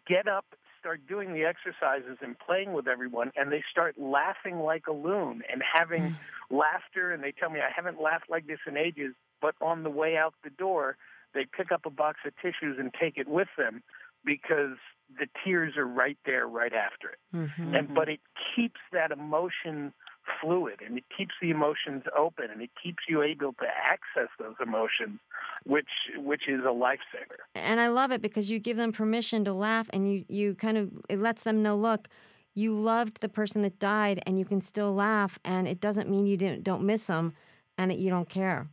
get 0.07 0.27
up, 0.27 0.45
start 0.79 1.01
doing 1.07 1.33
the 1.33 1.43
exercises 1.43 2.17
and 2.21 2.39
playing 2.39 2.71
with 2.71 2.87
everyone, 2.87 3.31
and 3.35 3.51
they 3.51 3.63
start 3.69 3.95
laughing 3.97 4.59
like 4.59 4.87
a 4.87 4.93
loon 4.93 5.41
and 5.51 5.61
having 5.61 6.01
mm. 6.01 6.15
laughter. 6.49 7.11
And 7.11 7.21
they 7.21 7.33
tell 7.33 7.49
me, 7.49 7.59
I 7.59 7.71
haven't 7.75 8.01
laughed 8.01 8.29
like 8.29 8.47
this 8.47 8.59
in 8.65 8.77
ages, 8.77 9.13
but 9.41 9.55
on 9.61 9.83
the 9.83 9.89
way 9.89 10.15
out 10.15 10.33
the 10.43 10.49
door, 10.49 10.95
they 11.33 11.45
pick 11.45 11.73
up 11.73 11.85
a 11.85 11.89
box 11.89 12.19
of 12.25 12.33
tissues 12.37 12.77
and 12.79 12.93
take 12.93 13.17
it 13.17 13.27
with 13.27 13.49
them 13.57 13.83
because 14.25 14.77
the 15.19 15.27
tears 15.43 15.77
are 15.77 15.85
right 15.85 16.17
there 16.25 16.47
right 16.47 16.73
after 16.73 17.09
it. 17.09 17.19
Mm-hmm. 17.35 17.75
And 17.75 17.93
but 17.93 18.09
it 18.09 18.19
keeps 18.55 18.79
that 18.91 19.11
emotion 19.11 19.93
fluid 20.41 20.79
and 20.85 20.97
it 20.97 21.03
keeps 21.15 21.33
the 21.41 21.49
emotions 21.49 22.03
open 22.17 22.45
and 22.49 22.61
it 22.61 22.69
keeps 22.81 22.99
you 23.09 23.21
able 23.21 23.51
to 23.53 23.65
access 23.65 24.29
those 24.39 24.55
emotions 24.63 25.19
which 25.65 25.89
which 26.17 26.47
is 26.47 26.61
a 26.61 26.73
lifesaver. 26.73 27.43
And 27.55 27.79
I 27.79 27.87
love 27.89 28.11
it 28.11 28.21
because 28.21 28.49
you 28.49 28.59
give 28.59 28.77
them 28.77 28.91
permission 28.91 29.43
to 29.45 29.53
laugh 29.53 29.89
and 29.91 30.11
you 30.11 30.25
you 30.27 30.55
kind 30.55 30.77
of 30.77 30.91
it 31.09 31.19
lets 31.19 31.43
them 31.43 31.61
know 31.61 31.75
look 31.75 32.07
you 32.55 32.73
loved 32.75 33.21
the 33.21 33.29
person 33.29 33.63
that 33.63 33.79
died 33.79 34.21
and 34.25 34.37
you 34.37 34.45
can 34.45 34.61
still 34.61 34.93
laugh 34.93 35.39
and 35.43 35.67
it 35.67 35.79
doesn't 35.79 36.09
mean 36.09 36.25
you 36.25 36.37
didn't 36.37 36.63
don't 36.63 36.83
miss 36.83 37.07
them 37.07 37.33
and 37.77 37.91
that 37.91 37.97
you 37.97 38.09
don't 38.09 38.29
care. 38.29 38.67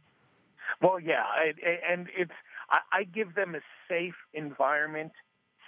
Well, 0.83 1.01
yeah, 1.01 1.25
I, 1.25 1.53
and 1.91 2.09
it's 2.17 2.33
I, 2.71 2.79
I 2.93 3.05
give 3.05 3.35
them 3.35 3.55
a 3.55 3.61
safe 3.89 4.15
environment 4.35 5.13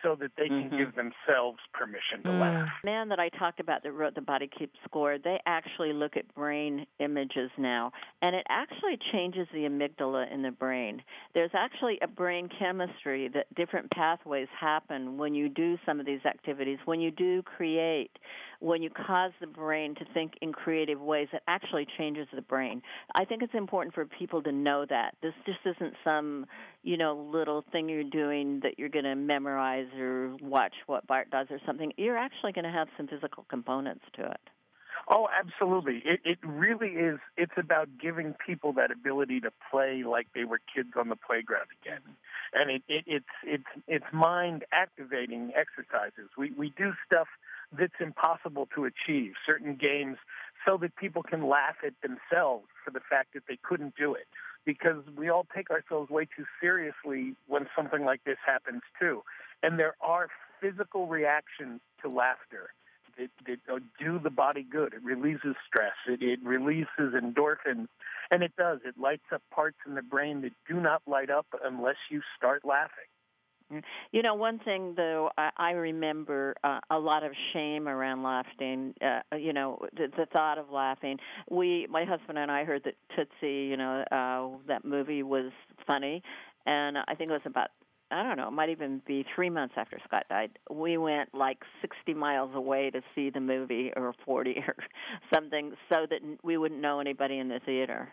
so 0.03 0.15
that 0.17 0.33
they 0.37 0.49
can 0.49 0.71
Mhm. 0.71 0.77
give 0.77 0.95
themselves 0.95 1.61
permission 1.73 2.23
to 2.25 2.31
Mm. 2.31 2.41
laugh. 2.41 2.69
man 2.85 3.09
that 3.09 3.21
I 3.21 3.29
talked 3.29 3.61
about 3.61 3.83
that 3.85 3.93
wrote 3.93 4.15
The 4.15 4.21
Body 4.21 4.49
Keeps 4.49 4.79
Score, 4.85 5.17
they 5.19 5.41
actually 5.47 5.93
look 5.93 6.17
at 6.17 6.27
brain 6.35 6.87
images 6.99 7.51
now, 7.57 7.93
and 8.23 8.35
it 8.35 8.45
actually 8.49 8.97
changes 8.97 9.49
the 9.51 9.65
amygdala 9.65 10.31
in 10.31 10.43
the 10.43 10.51
brain. 10.51 11.03
There's 11.33 11.55
actually 11.55 11.99
a 12.01 12.09
brain 12.09 12.49
chemistry 12.49 13.29
that 13.29 13.53
different 13.55 13.91
pathways 13.93 14.49
happen 14.51 15.17
when 15.17 15.35
you 15.35 15.49
do 15.49 15.79
some 15.87 16.01
of 16.01 16.07
these 16.07 16.25
activities, 16.27 16.79
when 16.85 17.01
you 17.01 17.11
do 17.11 17.43
create, 17.43 18.19
when 18.62 18.81
you 18.81 18.90
cause 18.90 19.33
the 19.40 19.47
brain 19.47 19.95
to 19.97 20.04
think 20.14 20.35
in 20.40 20.52
creative 20.52 21.00
ways, 21.00 21.26
it 21.33 21.42
actually 21.49 21.87
changes 21.99 22.28
the 22.33 22.42
brain. 22.42 22.81
I 23.14 23.25
think 23.25 23.42
it's 23.42 23.54
important 23.54 23.92
for 23.92 24.07
people 24.07 24.40
to 24.42 24.52
know 24.52 24.87
that. 24.88 25.16
This 25.21 25.33
just 25.45 25.59
isn't 25.66 25.95
some, 26.04 26.47
you 26.85 26.97
know, 26.97 27.28
little 27.33 27.64
thing 27.73 27.88
you're 27.88 28.04
doing 28.04 28.61
that 28.62 28.78
you're 28.78 28.88
going 28.88 29.04
to 29.04 29.16
memorize 29.16 29.88
or 29.99 30.37
watch 30.40 30.75
what 30.87 31.07
Bart 31.09 31.28
does 31.31 31.49
or 31.50 31.59
something. 31.66 31.92
You're 31.97 32.16
actually 32.16 32.52
going 32.52 32.64
to 32.64 32.71
have 32.71 32.87
some 32.97 33.09
physical 33.09 33.45
components 33.50 34.04
to 34.14 34.31
it. 34.31 34.40
Oh, 35.11 35.26
absolutely. 35.37 36.02
It, 36.04 36.21
it 36.25 36.38
really 36.45 36.90
is. 36.90 37.19
It's 37.37 37.52
about 37.57 37.88
giving 38.00 38.35
people 38.47 38.73
that 38.75 38.92
ability 38.92 39.40
to 39.40 39.50
play 39.71 40.04
like 40.07 40.28
they 40.35 40.45
were 40.45 40.61
kids 40.73 40.90
on 40.97 41.09
the 41.09 41.16
playground 41.16 41.66
again, 41.83 42.00
and 42.52 42.71
it, 42.71 42.83
it, 42.87 43.04
it's 43.07 43.25
it's 43.42 43.85
it's 43.88 44.04
mind 44.12 44.64
activating 44.73 45.52
exercises. 45.57 46.31
We 46.38 46.52
we 46.52 46.73
do 46.76 46.92
stuff 47.04 47.26
that's 47.79 48.00
impossible 48.00 48.69
to 48.75 48.85
achieve. 48.85 49.33
Certain 49.47 49.75
games 49.75 50.19
so 50.67 50.76
that 50.79 50.95
people 50.97 51.23
can 51.23 51.49
laugh 51.49 51.76
at 51.85 51.95
themselves 52.02 52.67
for 52.85 52.91
the 52.91 53.00
fact 53.00 53.35
that 53.35 53.43
they 53.49 53.59
couldn't 53.62 53.95
do 53.97 54.14
it. 54.14 54.26
Because 54.64 55.02
we 55.17 55.29
all 55.29 55.47
take 55.55 55.71
ourselves 55.71 56.09
way 56.09 56.25
too 56.25 56.45
seriously 56.61 57.35
when 57.49 57.67
something 57.75 58.05
like 58.05 58.23
this 58.25 58.38
happens 58.47 58.83
too, 59.00 59.23
and 59.62 59.76
there 59.79 59.97
are 60.00 60.29
physical 60.61 61.09
reactions 61.09 61.81
to 62.00 62.09
laughter 62.09 62.71
that, 63.19 63.31
that 63.47 63.73
uh, 63.73 63.81
do 63.99 64.19
the 64.19 64.31
body 64.31 64.62
good. 64.62 64.95
It 64.95 65.02
releases 65.02 65.57
stress. 65.67 65.95
It, 66.07 66.23
it 66.23 66.38
releases 66.45 67.14
endorphins, 67.14 67.88
and 68.31 68.43
it 68.43 68.52
does. 68.57 68.79
It 68.85 68.95
lights 68.99 69.26
up 69.33 69.43
parts 69.52 69.79
in 69.87 69.95
the 69.95 70.02
brain 70.02 70.43
that 70.43 70.52
do 70.69 70.81
not 70.81 71.02
light 71.07 71.31
up 71.31 71.47
unless 71.64 71.97
you 72.11 72.23
start 72.37 72.64
laughing. 72.64 73.11
You 74.12 74.23
know, 74.23 74.35
one 74.35 74.59
thing 74.59 74.95
though, 74.97 75.31
I, 75.38 75.50
I 75.57 75.71
remember 75.73 76.55
uh, 76.64 76.81
a 76.91 76.99
lot 76.99 77.25
of 77.25 77.33
shame 77.52 77.88
around 77.88 78.23
laughing. 78.23 78.95
Uh, 79.00 79.37
you 79.37 79.52
know, 79.52 79.79
the, 79.97 80.09
the 80.17 80.26
thought 80.26 80.59
of 80.59 80.71
laughing. 80.71 81.19
We, 81.50 81.87
my 81.91 82.05
husband 82.05 82.38
and 82.38 82.50
I, 82.50 82.64
heard 82.64 82.83
that 82.85 82.95
Tootsie, 83.17 83.67
you 83.69 83.76
know, 83.76 84.05
uh, 84.12 84.59
that 84.69 84.85
movie 84.85 85.23
was 85.23 85.52
funny, 85.87 86.23
and 86.67 86.99
I 86.99 87.14
think 87.14 87.31
it 87.31 87.35
was 87.35 87.43
about. 87.45 87.69
I 88.11 88.23
don't 88.23 88.37
know. 88.37 88.49
It 88.49 88.52
might 88.52 88.69
even 88.69 89.00
be 89.07 89.25
three 89.35 89.49
months 89.49 89.73
after 89.79 89.99
Scott 90.07 90.26
died. 90.29 90.50
We 90.71 90.99
went 90.99 91.35
like 91.35 91.62
60 91.81 92.12
miles 92.12 92.50
away 92.55 92.91
to 92.91 93.00
see 93.14 93.31
the 93.31 93.41
movie, 93.41 93.91
or 93.97 94.12
40 94.26 94.62
or 94.69 94.76
something, 95.35 95.73
so 95.88 96.07
that 96.11 96.21
we 96.43 96.59
wouldn't 96.59 96.81
know 96.81 97.00
anybody 97.00 97.38
in 97.38 97.49
the 97.49 97.59
theater. 97.64 98.12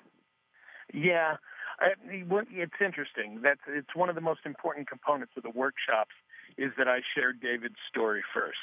Yeah, 0.93 1.37
I, 1.79 1.89
it's 2.01 2.81
interesting. 2.83 3.39
That's 3.43 3.61
it's 3.67 3.95
one 3.95 4.09
of 4.09 4.15
the 4.15 4.21
most 4.21 4.41
important 4.45 4.87
components 4.89 5.33
of 5.37 5.43
the 5.43 5.49
workshops 5.49 6.15
is 6.57 6.71
that 6.77 6.87
I 6.87 6.99
share 7.15 7.31
David's 7.31 7.79
story 7.89 8.23
first, 8.33 8.57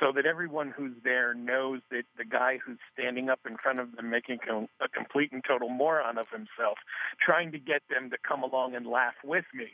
so 0.00 0.10
that 0.12 0.26
everyone 0.26 0.72
who's 0.76 0.96
there 1.04 1.34
knows 1.34 1.80
that 1.90 2.04
the 2.16 2.24
guy 2.24 2.58
who's 2.64 2.78
standing 2.92 3.28
up 3.28 3.40
in 3.46 3.56
front 3.56 3.78
of 3.78 3.94
them 3.94 4.10
making 4.10 4.38
a 4.80 4.88
complete 4.88 5.32
and 5.32 5.44
total 5.46 5.68
moron 5.68 6.18
of 6.18 6.26
himself, 6.30 6.78
trying 7.20 7.52
to 7.52 7.58
get 7.58 7.82
them 7.88 8.10
to 8.10 8.16
come 8.26 8.42
along 8.42 8.74
and 8.74 8.86
laugh 8.86 9.14
with 9.22 9.44
me, 9.54 9.68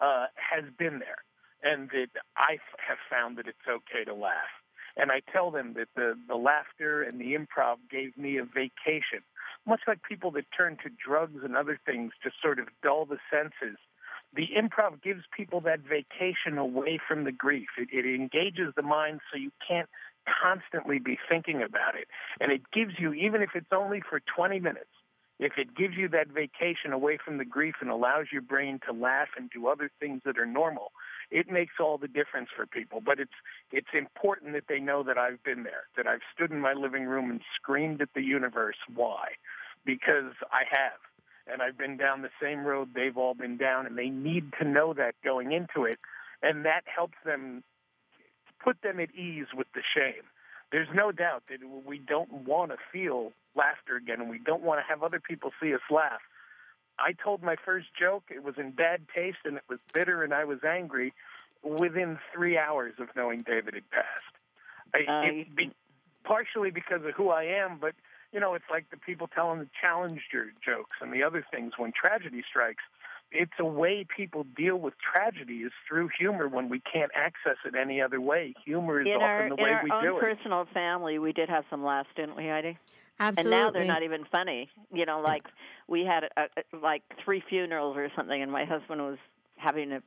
uh, 0.00 0.26
has 0.34 0.64
been 0.78 0.98
there, 0.98 1.22
and 1.62 1.88
that 1.90 2.08
I 2.36 2.58
have 2.86 2.98
found 3.10 3.38
that 3.38 3.46
it's 3.46 3.66
okay 3.68 4.04
to 4.04 4.14
laugh. 4.14 4.52
And 4.96 5.10
I 5.10 5.22
tell 5.32 5.50
them 5.50 5.74
that 5.74 5.88
the, 5.96 6.14
the 6.28 6.36
laughter 6.36 7.02
and 7.02 7.20
the 7.20 7.34
improv 7.34 7.76
gave 7.90 8.16
me 8.16 8.36
a 8.36 8.44
vacation 8.44 9.22
much 9.66 9.80
like 9.86 10.02
people 10.02 10.30
that 10.32 10.44
turn 10.56 10.76
to 10.82 10.90
drugs 10.90 11.40
and 11.42 11.56
other 11.56 11.78
things 11.84 12.12
to 12.22 12.30
sort 12.42 12.58
of 12.58 12.68
dull 12.82 13.06
the 13.06 13.18
senses, 13.30 13.78
the 14.34 14.48
improv 14.56 15.02
gives 15.02 15.22
people 15.36 15.60
that 15.62 15.80
vacation 15.80 16.58
away 16.58 16.98
from 17.06 17.24
the 17.24 17.32
grief. 17.32 17.68
It, 17.78 17.88
it 17.92 18.06
engages 18.06 18.74
the 18.76 18.82
mind 18.82 19.20
so 19.30 19.38
you 19.38 19.52
can't 19.66 19.88
constantly 20.42 20.98
be 20.98 21.18
thinking 21.28 21.62
about 21.62 21.94
it. 21.94 22.08
And 22.40 22.50
it 22.50 22.62
gives 22.72 22.94
you, 22.98 23.12
even 23.12 23.42
if 23.42 23.50
it's 23.54 23.72
only 23.72 24.00
for 24.00 24.20
20 24.34 24.60
minutes, 24.60 24.90
if 25.38 25.52
it 25.58 25.74
gives 25.76 25.96
you 25.96 26.08
that 26.08 26.28
vacation 26.28 26.92
away 26.92 27.18
from 27.22 27.38
the 27.38 27.44
grief 27.44 27.74
and 27.80 27.90
allows 27.90 28.26
your 28.32 28.42
brain 28.42 28.80
to 28.86 28.92
laugh 28.92 29.28
and 29.36 29.50
do 29.50 29.66
other 29.66 29.90
things 30.00 30.22
that 30.24 30.38
are 30.38 30.46
normal, 30.46 30.92
it 31.30 31.50
makes 31.50 31.74
all 31.80 31.98
the 31.98 32.08
difference 32.08 32.48
for 32.54 32.66
people. 32.66 33.00
But 33.04 33.20
it's 33.20 33.32
it's 33.72 33.94
important 33.94 34.52
that 34.52 34.64
they 34.68 34.78
know 34.78 35.02
that 35.02 35.18
I've 35.18 35.42
been 35.42 35.62
there, 35.62 35.84
that 35.96 36.06
I've 36.06 36.20
stood 36.34 36.50
in 36.50 36.60
my 36.60 36.72
living 36.72 37.04
room 37.04 37.30
and 37.30 37.40
screamed 37.56 38.00
at 38.02 38.08
the 38.14 38.22
universe. 38.22 38.76
Why? 38.94 39.28
Because 39.84 40.32
I 40.50 40.62
have. 40.70 41.00
And 41.46 41.60
I've 41.60 41.76
been 41.76 41.98
down 41.98 42.22
the 42.22 42.30
same 42.40 42.64
road 42.64 42.90
they've 42.94 43.18
all 43.18 43.34
been 43.34 43.58
down, 43.58 43.86
and 43.86 43.98
they 43.98 44.08
need 44.08 44.52
to 44.60 44.66
know 44.66 44.94
that 44.94 45.14
going 45.22 45.52
into 45.52 45.84
it. 45.84 45.98
And 46.42 46.64
that 46.64 46.82
helps 46.86 47.18
them 47.24 47.62
put 48.62 48.80
them 48.82 48.98
at 48.98 49.14
ease 49.14 49.46
with 49.54 49.66
the 49.74 49.82
shame. 49.94 50.22
There's 50.72 50.88
no 50.94 51.12
doubt 51.12 51.44
that 51.50 51.58
we 51.86 51.98
don't 51.98 52.32
want 52.32 52.70
to 52.70 52.78
feel 52.90 53.32
laughter 53.54 53.96
again, 53.96 54.20
and 54.20 54.30
we 54.30 54.38
don't 54.38 54.62
want 54.62 54.80
to 54.80 54.84
have 54.88 55.02
other 55.02 55.20
people 55.20 55.52
see 55.62 55.74
us 55.74 55.80
laugh. 55.90 56.20
I 56.98 57.12
told 57.12 57.42
my 57.42 57.56
first 57.64 57.86
joke. 57.98 58.24
It 58.30 58.42
was 58.42 58.54
in 58.58 58.70
bad 58.70 59.02
taste 59.14 59.38
and 59.44 59.56
it 59.56 59.64
was 59.68 59.78
bitter 59.92 60.22
and 60.22 60.32
I 60.32 60.44
was 60.44 60.58
angry 60.64 61.12
within 61.62 62.18
three 62.34 62.58
hours 62.58 62.94
of 62.98 63.08
knowing 63.16 63.42
David 63.42 63.74
had 63.74 63.90
passed. 63.90 64.34
I, 64.94 65.26
it, 65.26 65.56
be, 65.56 65.72
partially 66.24 66.70
because 66.70 67.04
of 67.04 67.14
who 67.16 67.30
I 67.30 67.44
am, 67.44 67.78
but 67.80 67.94
you 68.32 68.40
know, 68.40 68.54
it's 68.54 68.64
like 68.70 68.90
the 68.90 68.96
people 68.96 69.28
telling 69.28 69.60
the 69.60 69.68
challenger 69.80 70.52
jokes 70.64 70.96
and 71.00 71.12
the 71.12 71.22
other 71.22 71.44
things 71.50 71.74
when 71.76 71.92
tragedy 71.92 72.42
strikes. 72.48 72.82
It's 73.30 73.52
a 73.58 73.64
way 73.64 74.06
people 74.16 74.44
deal 74.56 74.76
with 74.76 74.94
tragedy 74.98 75.58
is 75.58 75.72
through 75.88 76.10
humor 76.16 76.48
when 76.48 76.68
we 76.68 76.80
can't 76.80 77.10
access 77.14 77.56
it 77.64 77.74
any 77.74 78.00
other 78.00 78.20
way. 78.20 78.54
Humor 78.64 79.00
is 79.00 79.06
in 79.06 79.14
often 79.14 79.22
our 79.22 79.48
the 79.48 79.54
way 79.56 79.70
we 79.82 79.90
do 79.90 79.96
it. 79.96 80.00
In 80.00 80.06
our 80.06 80.14
own 80.14 80.20
personal 80.20 80.66
family, 80.72 81.18
we 81.18 81.32
did 81.32 81.48
have 81.48 81.64
some 81.70 81.84
laughs, 81.84 82.08
didn't 82.14 82.36
we, 82.36 82.46
Heidi? 82.46 82.78
Absolutely. 83.20 83.52
And 83.58 83.64
now 83.64 83.70
they're 83.70 83.84
not 83.86 84.02
even 84.02 84.24
funny. 84.30 84.68
You 84.92 85.06
know, 85.06 85.20
like 85.20 85.44
we 85.88 86.04
had 86.04 86.24
a, 86.36 86.42
a, 86.42 86.76
like 86.76 87.02
three 87.24 87.42
funerals 87.48 87.96
or 87.96 88.08
something, 88.16 88.42
and 88.42 88.50
my 88.50 88.64
husband 88.64 89.00
was 89.02 89.18
having 89.56 89.92
a 89.92 90.00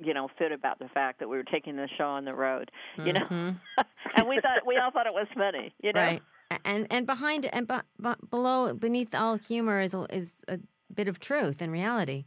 you 0.00 0.14
know 0.14 0.28
fit 0.38 0.52
about 0.52 0.78
the 0.78 0.88
fact 0.88 1.18
that 1.20 1.28
we 1.28 1.36
were 1.36 1.44
taking 1.44 1.76
the 1.76 1.88
show 1.96 2.04
on 2.04 2.24
the 2.24 2.34
road. 2.34 2.70
You 2.96 3.12
know, 3.12 3.26
Mhm. 3.30 3.56
and 4.16 4.28
we 4.28 4.40
thought 4.40 4.66
we 4.66 4.76
all 4.76 4.90
thought 4.90 5.06
it 5.06 5.12
was 5.12 5.28
funny. 5.34 5.72
You 5.82 5.92
know, 5.92 6.00
Right. 6.00 6.22
And 6.64 6.86
and 6.90 7.06
behind 7.06 7.44
and 7.46 7.68
b- 7.68 7.74
b- 8.02 8.14
below 8.30 8.72
beneath 8.74 9.14
all 9.14 9.36
humor 9.36 9.80
is 9.80 9.92
a, 9.94 10.06
is 10.10 10.44
a 10.48 10.58
bit 10.92 11.06
of 11.06 11.20
truth 11.20 11.60
and 11.60 11.70
reality. 11.70 12.24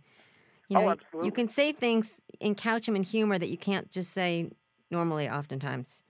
You 0.69 0.77
Oh, 0.77 0.81
know, 0.81 0.91
absolutely. 0.91 1.25
you 1.27 1.31
can 1.33 1.47
say 1.49 1.73
things 1.73 2.21
and 2.39 2.55
couch 2.55 2.85
them 2.85 2.95
in 2.95 3.03
humor 3.03 3.37
that 3.37 3.49
you 3.49 3.57
can't 3.57 3.89
just 3.91 4.11
say 4.11 4.51
normally 4.89 5.27
oftentimes. 5.29 6.03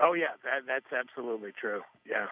Oh 0.00 0.14
yeah, 0.14 0.34
that, 0.42 0.62
that's 0.66 0.92
absolutely 0.92 1.52
true. 1.52 1.82
Yeah. 2.08 2.26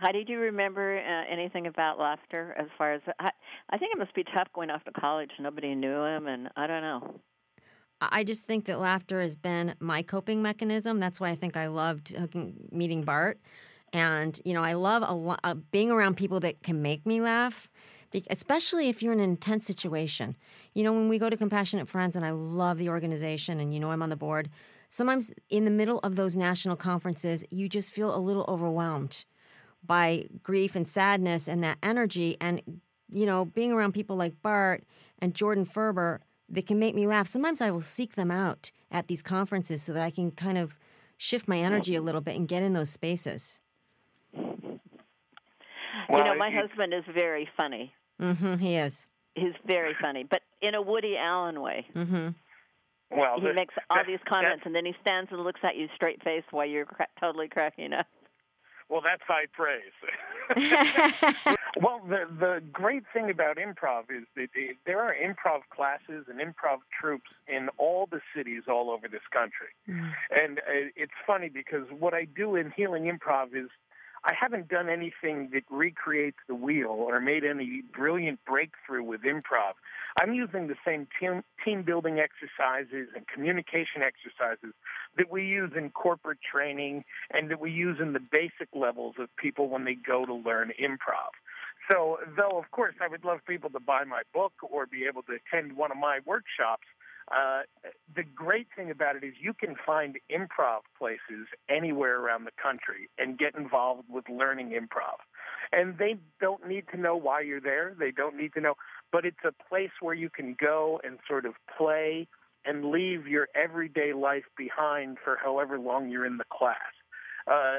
Heidi, 0.00 0.22
do 0.22 0.32
you 0.32 0.38
remember 0.38 0.98
uh, 0.98 1.32
anything 1.32 1.66
about 1.66 1.98
laughter? 1.98 2.54
As 2.56 2.66
far 2.78 2.92
as 2.92 3.00
I, 3.18 3.30
I 3.70 3.78
think 3.78 3.90
it 3.92 3.98
must 3.98 4.14
be 4.14 4.22
tough 4.22 4.46
going 4.54 4.70
off 4.70 4.84
to 4.84 4.92
college. 4.92 5.30
Nobody 5.40 5.74
knew 5.74 6.04
him, 6.04 6.28
and 6.28 6.48
I 6.56 6.68
don't 6.68 6.82
know. 6.82 7.20
I 8.00 8.22
just 8.22 8.44
think 8.44 8.66
that 8.66 8.78
laughter 8.78 9.20
has 9.20 9.34
been 9.34 9.74
my 9.80 10.02
coping 10.02 10.40
mechanism. 10.40 11.00
That's 11.00 11.18
why 11.18 11.30
I 11.30 11.34
think 11.34 11.56
I 11.56 11.66
loved 11.66 12.10
hooking, 12.10 12.68
meeting 12.70 13.02
Bart. 13.02 13.40
And, 13.92 14.40
you 14.44 14.54
know, 14.54 14.62
I 14.62 14.74
love 14.74 15.02
a 15.04 15.12
lo- 15.12 15.36
uh, 15.42 15.54
being 15.54 15.90
around 15.90 16.16
people 16.16 16.38
that 16.40 16.62
can 16.62 16.80
make 16.80 17.04
me 17.04 17.20
laugh, 17.20 17.68
especially 18.30 18.88
if 18.88 19.02
you're 19.02 19.12
in 19.12 19.18
an 19.18 19.30
intense 19.30 19.66
situation. 19.66 20.36
You 20.74 20.84
know, 20.84 20.92
when 20.92 21.08
we 21.08 21.18
go 21.18 21.28
to 21.28 21.36
Compassionate 21.36 21.88
Friends, 21.88 22.14
and 22.14 22.24
I 22.24 22.30
love 22.30 22.78
the 22.78 22.88
organization, 22.88 23.58
and 23.58 23.74
you 23.74 23.80
know 23.80 23.90
I'm 23.90 24.02
on 24.02 24.10
the 24.10 24.16
board, 24.16 24.48
sometimes 24.88 25.32
in 25.50 25.64
the 25.64 25.72
middle 25.72 25.98
of 26.04 26.14
those 26.14 26.36
national 26.36 26.76
conferences, 26.76 27.44
you 27.50 27.68
just 27.68 27.92
feel 27.92 28.14
a 28.14 28.20
little 28.20 28.44
overwhelmed 28.46 29.24
by 29.84 30.26
grief 30.42 30.74
and 30.76 30.86
sadness 30.86 31.48
and 31.48 31.62
that 31.64 31.78
energy. 31.82 32.36
And, 32.40 32.62
you 33.10 33.26
know, 33.26 33.44
being 33.44 33.72
around 33.72 33.92
people 33.92 34.16
like 34.16 34.40
Bart 34.42 34.84
and 35.18 35.34
Jordan 35.34 35.64
Ferber, 35.64 36.20
that 36.50 36.66
can 36.66 36.78
make 36.78 36.94
me 36.94 37.06
laugh. 37.06 37.28
Sometimes 37.28 37.60
I 37.60 37.70
will 37.70 37.80
seek 37.80 38.14
them 38.14 38.30
out 38.30 38.70
at 38.90 39.06
these 39.08 39.22
conferences 39.22 39.82
so 39.82 39.92
that 39.92 40.02
I 40.02 40.10
can 40.10 40.30
kind 40.30 40.56
of 40.56 40.78
shift 41.16 41.46
my 41.46 41.58
energy 41.58 41.94
a 41.94 42.00
little 42.00 42.20
bit 42.20 42.36
and 42.36 42.48
get 42.48 42.62
in 42.62 42.72
those 42.72 42.90
spaces. 42.90 43.60
Well, 44.34 46.20
you 46.20 46.24
know, 46.24 46.34
my 46.36 46.50
husband 46.50 46.94
is 46.94 47.04
very 47.12 47.48
funny. 47.56 47.92
Mm-hmm, 48.20 48.56
he 48.56 48.76
is. 48.76 49.06
He's 49.34 49.52
very 49.66 49.94
funny, 50.00 50.24
but 50.28 50.40
in 50.62 50.74
a 50.74 50.80
Woody 50.80 51.16
Allen 51.16 51.60
way. 51.60 51.86
Mm-hmm. 51.94 52.28
Well, 53.10 53.40
he 53.40 53.46
the, 53.46 53.54
makes 53.54 53.74
all 53.90 54.02
these 54.06 54.18
comments, 54.28 54.62
and 54.64 54.74
then 54.74 54.84
he 54.84 54.94
stands 55.00 55.30
and 55.32 55.42
looks 55.42 55.60
at 55.62 55.76
you 55.76 55.88
straight 55.94 56.22
faced 56.22 56.46
while 56.50 56.66
you're 56.66 56.86
cra- 56.86 57.06
totally 57.20 57.48
cracking 57.48 57.92
up. 57.92 58.06
Well, 58.88 59.02
that's 59.02 59.22
high 59.26 59.46
praise. 59.52 59.92
well, 61.80 62.00
the 62.08 62.24
the 62.40 62.62
great 62.72 63.04
thing 63.12 63.28
about 63.28 63.58
improv 63.58 64.04
is 64.10 64.24
that 64.34 64.48
there 64.86 65.00
are 65.00 65.14
improv 65.14 65.60
classes 65.70 66.26
and 66.28 66.40
improv 66.40 66.78
troupes 66.98 67.30
in 67.46 67.68
all 67.76 68.08
the 68.10 68.20
cities 68.34 68.62
all 68.66 68.90
over 68.90 69.06
this 69.08 69.26
country. 69.30 69.68
Mm. 69.88 70.12
And 70.30 70.58
uh, 70.60 70.88
it's 70.96 71.12
funny 71.26 71.50
because 71.50 71.86
what 71.98 72.14
I 72.14 72.24
do 72.24 72.56
in 72.56 72.72
Healing 72.74 73.04
Improv 73.04 73.54
is 73.54 73.68
I 74.24 74.32
haven't 74.38 74.68
done 74.68 74.88
anything 74.88 75.50
that 75.52 75.62
recreates 75.70 76.38
the 76.48 76.54
wheel 76.54 76.90
or 76.90 77.20
made 77.20 77.44
any 77.44 77.82
brilliant 77.94 78.40
breakthrough 78.44 79.02
with 79.02 79.22
improv. 79.22 79.74
I'm 80.20 80.34
using 80.34 80.66
the 80.66 80.74
same 80.84 81.06
team, 81.20 81.42
team 81.64 81.82
building 81.82 82.18
exercises 82.18 83.08
and 83.14 83.26
communication 83.28 84.02
exercises 84.02 84.74
that 85.16 85.30
we 85.30 85.44
use 85.44 85.72
in 85.76 85.90
corporate 85.90 86.38
training 86.42 87.04
and 87.30 87.50
that 87.50 87.60
we 87.60 87.70
use 87.70 87.98
in 88.00 88.12
the 88.12 88.20
basic 88.20 88.68
levels 88.74 89.14
of 89.18 89.28
people 89.36 89.68
when 89.68 89.84
they 89.84 89.94
go 89.94 90.26
to 90.26 90.34
learn 90.34 90.72
improv. 90.80 91.30
So, 91.90 92.18
though 92.36 92.58
of 92.58 92.70
course 92.72 92.94
I 93.00 93.08
would 93.08 93.24
love 93.24 93.40
people 93.46 93.70
to 93.70 93.80
buy 93.80 94.04
my 94.04 94.22
book 94.34 94.52
or 94.62 94.86
be 94.86 95.04
able 95.08 95.22
to 95.22 95.38
attend 95.38 95.76
one 95.76 95.92
of 95.92 95.96
my 95.96 96.18
workshops, 96.26 96.86
uh, 97.30 97.62
the 98.16 98.22
great 98.22 98.68
thing 98.74 98.90
about 98.90 99.16
it 99.16 99.24
is 99.24 99.34
you 99.40 99.52
can 99.52 99.76
find 99.84 100.16
improv 100.30 100.80
places 100.98 101.46
anywhere 101.68 102.20
around 102.20 102.44
the 102.44 102.52
country 102.62 103.08
and 103.18 103.38
get 103.38 103.54
involved 103.54 104.04
with 104.08 104.24
learning 104.30 104.70
improv. 104.70 105.18
And 105.72 105.98
they 105.98 106.16
don't 106.40 106.66
need 106.66 106.84
to 106.92 106.96
know 106.96 107.16
why 107.16 107.42
you're 107.42 107.60
there. 107.60 107.94
They 107.98 108.10
don't 108.10 108.36
need 108.36 108.54
to 108.54 108.60
know, 108.60 108.74
but 109.12 109.24
it's 109.24 109.44
a 109.44 109.52
place 109.68 109.90
where 110.00 110.14
you 110.14 110.30
can 110.30 110.56
go 110.60 111.00
and 111.04 111.18
sort 111.26 111.46
of 111.46 111.54
play 111.76 112.26
and 112.64 112.90
leave 112.90 113.26
your 113.26 113.48
everyday 113.54 114.12
life 114.12 114.44
behind 114.56 115.18
for 115.24 115.38
however 115.42 115.78
long 115.78 116.10
you're 116.10 116.26
in 116.26 116.36
the 116.36 116.44
class. 116.52 116.76
Uh, 117.46 117.78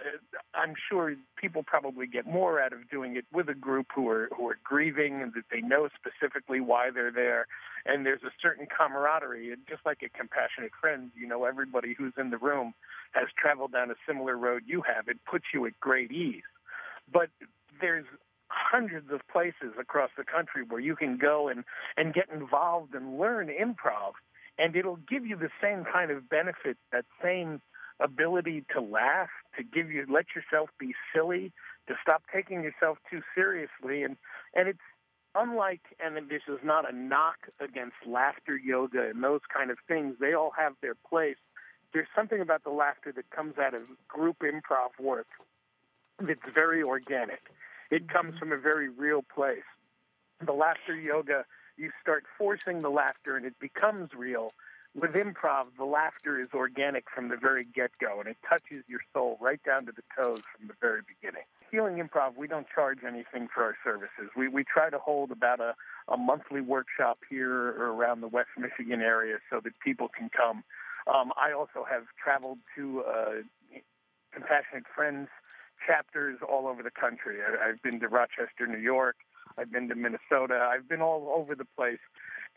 I'm 0.55 0.73
sure 0.89 1.15
people 1.37 1.61
probably 1.61 2.07
get 2.07 2.25
more 2.25 2.59
out 2.59 2.73
of 2.73 2.89
doing 2.89 3.15
it 3.17 3.25
with 3.31 3.49
a 3.49 3.53
group 3.53 3.87
who 3.93 4.09
are 4.09 4.27
who 4.35 4.47
are 4.47 4.57
grieving 4.63 5.21
and 5.21 5.31
that 5.35 5.43
they 5.51 5.61
know 5.61 5.89
specifically 5.93 6.59
why 6.59 6.89
they're 6.89 7.11
there, 7.11 7.45
and 7.85 8.03
there's 8.03 8.23
a 8.23 8.31
certain 8.41 8.65
camaraderie. 8.65 9.53
And 9.53 9.61
just 9.69 9.85
like 9.85 9.99
a 10.01 10.09
compassionate 10.09 10.71
friend, 10.81 11.11
you 11.15 11.27
know, 11.27 11.45
everybody 11.45 11.93
who's 11.95 12.13
in 12.17 12.31
the 12.31 12.39
room 12.39 12.73
has 13.11 13.27
traveled 13.37 13.73
down 13.73 13.91
a 13.91 13.95
similar 14.07 14.35
road 14.35 14.63
you 14.65 14.81
have. 14.87 15.07
It 15.07 15.17
puts 15.29 15.45
you 15.53 15.67
at 15.67 15.79
great 15.79 16.11
ease. 16.11 16.41
But 17.11 17.29
there's 17.79 18.05
hundreds 18.69 19.11
of 19.11 19.21
places 19.31 19.73
across 19.79 20.11
the 20.17 20.23
country 20.23 20.63
where 20.67 20.79
you 20.79 20.95
can 20.95 21.17
go 21.17 21.47
and 21.47 21.63
and 21.97 22.13
get 22.13 22.29
involved 22.33 22.93
and 22.93 23.17
learn 23.17 23.47
improv, 23.47 24.13
and 24.57 24.75
it'll 24.75 24.99
give 25.09 25.25
you 25.25 25.35
the 25.35 25.49
same 25.61 25.85
kind 25.85 26.11
of 26.11 26.29
benefit, 26.29 26.77
that 26.91 27.05
same 27.23 27.61
ability 27.99 28.65
to 28.73 28.81
laugh, 28.81 29.29
to 29.57 29.63
give 29.63 29.91
you 29.91 30.05
let 30.09 30.25
yourself 30.35 30.69
be 30.79 30.93
silly, 31.13 31.51
to 31.87 31.95
stop 32.01 32.23
taking 32.33 32.63
yourself 32.63 32.97
too 33.09 33.21
seriously, 33.35 34.03
and 34.03 34.17
and 34.53 34.67
it's 34.67 34.79
unlike 35.35 35.81
and 36.03 36.15
this 36.29 36.41
is 36.47 36.59
not 36.63 36.91
a 36.91 36.95
knock 36.95 37.49
against 37.59 37.95
laughter 38.05 38.57
yoga 38.57 39.09
and 39.09 39.23
those 39.23 39.41
kind 39.53 39.71
of 39.71 39.77
things. 39.87 40.15
They 40.19 40.33
all 40.33 40.51
have 40.57 40.73
their 40.81 40.95
place. 40.95 41.37
There's 41.93 42.07
something 42.15 42.39
about 42.39 42.63
the 42.63 42.69
laughter 42.69 43.11
that 43.13 43.29
comes 43.31 43.57
out 43.57 43.73
of 43.73 43.81
group 44.07 44.37
improv 44.43 44.99
work 44.99 45.27
that's 46.19 46.39
very 46.53 46.83
organic. 46.83 47.41
It 47.91 48.09
comes 48.09 48.37
from 48.37 48.51
a 48.51 48.57
very 48.57 48.89
real 48.89 49.23
place. 49.23 49.67
The 50.45 50.53
laughter 50.53 50.95
yoga, 50.95 51.45
you 51.77 51.91
start 52.01 52.23
forcing 52.37 52.79
the 52.79 52.89
laughter 52.89 53.35
and 53.35 53.45
it 53.45 53.59
becomes 53.59 54.09
real 54.15 54.49
with 54.95 55.11
improv, 55.11 55.65
the 55.77 55.85
laughter 55.85 56.41
is 56.41 56.49
organic 56.53 57.05
from 57.13 57.29
the 57.29 57.37
very 57.37 57.63
get 57.63 57.91
go, 58.01 58.19
and 58.19 58.27
it 58.27 58.37
touches 58.49 58.83
your 58.87 59.01
soul 59.13 59.37
right 59.39 59.61
down 59.63 59.85
to 59.85 59.91
the 59.91 60.01
toes 60.17 60.41
from 60.55 60.67
the 60.67 60.73
very 60.81 61.01
beginning. 61.07 61.43
Healing 61.69 61.97
Improv, 61.97 62.35
we 62.35 62.47
don't 62.47 62.65
charge 62.73 62.99
anything 63.05 63.47
for 63.53 63.63
our 63.63 63.75
services. 63.83 64.31
We, 64.35 64.47
we 64.47 64.63
try 64.63 64.89
to 64.89 64.97
hold 64.97 65.31
about 65.31 65.59
a, 65.59 65.75
a 66.07 66.17
monthly 66.17 66.61
workshop 66.61 67.19
here 67.29 67.53
or 67.53 67.93
around 67.93 68.21
the 68.21 68.27
West 68.27 68.49
Michigan 68.57 69.01
area 69.01 69.37
so 69.51 69.59
that 69.63 69.73
people 69.79 70.09
can 70.09 70.29
come. 70.35 70.63
Um, 71.05 71.31
I 71.37 71.53
also 71.53 71.85
have 71.87 72.05
traveled 72.21 72.57
to 72.75 73.03
uh, 73.03 73.31
Compassionate 74.33 74.85
Friends 74.95 75.27
chapters 75.85 76.39
all 76.47 76.67
over 76.67 76.83
the 76.83 76.91
country. 76.91 77.37
I, 77.41 77.69
I've 77.69 77.81
been 77.81 77.99
to 77.99 78.07
Rochester, 78.07 78.67
New 78.67 78.79
York. 78.79 79.17
I've 79.57 79.71
been 79.71 79.89
to 79.89 79.95
Minnesota. 79.95 80.69
I've 80.71 80.87
been 80.87 81.01
all 81.01 81.33
over 81.35 81.55
the 81.55 81.65
place 81.65 81.99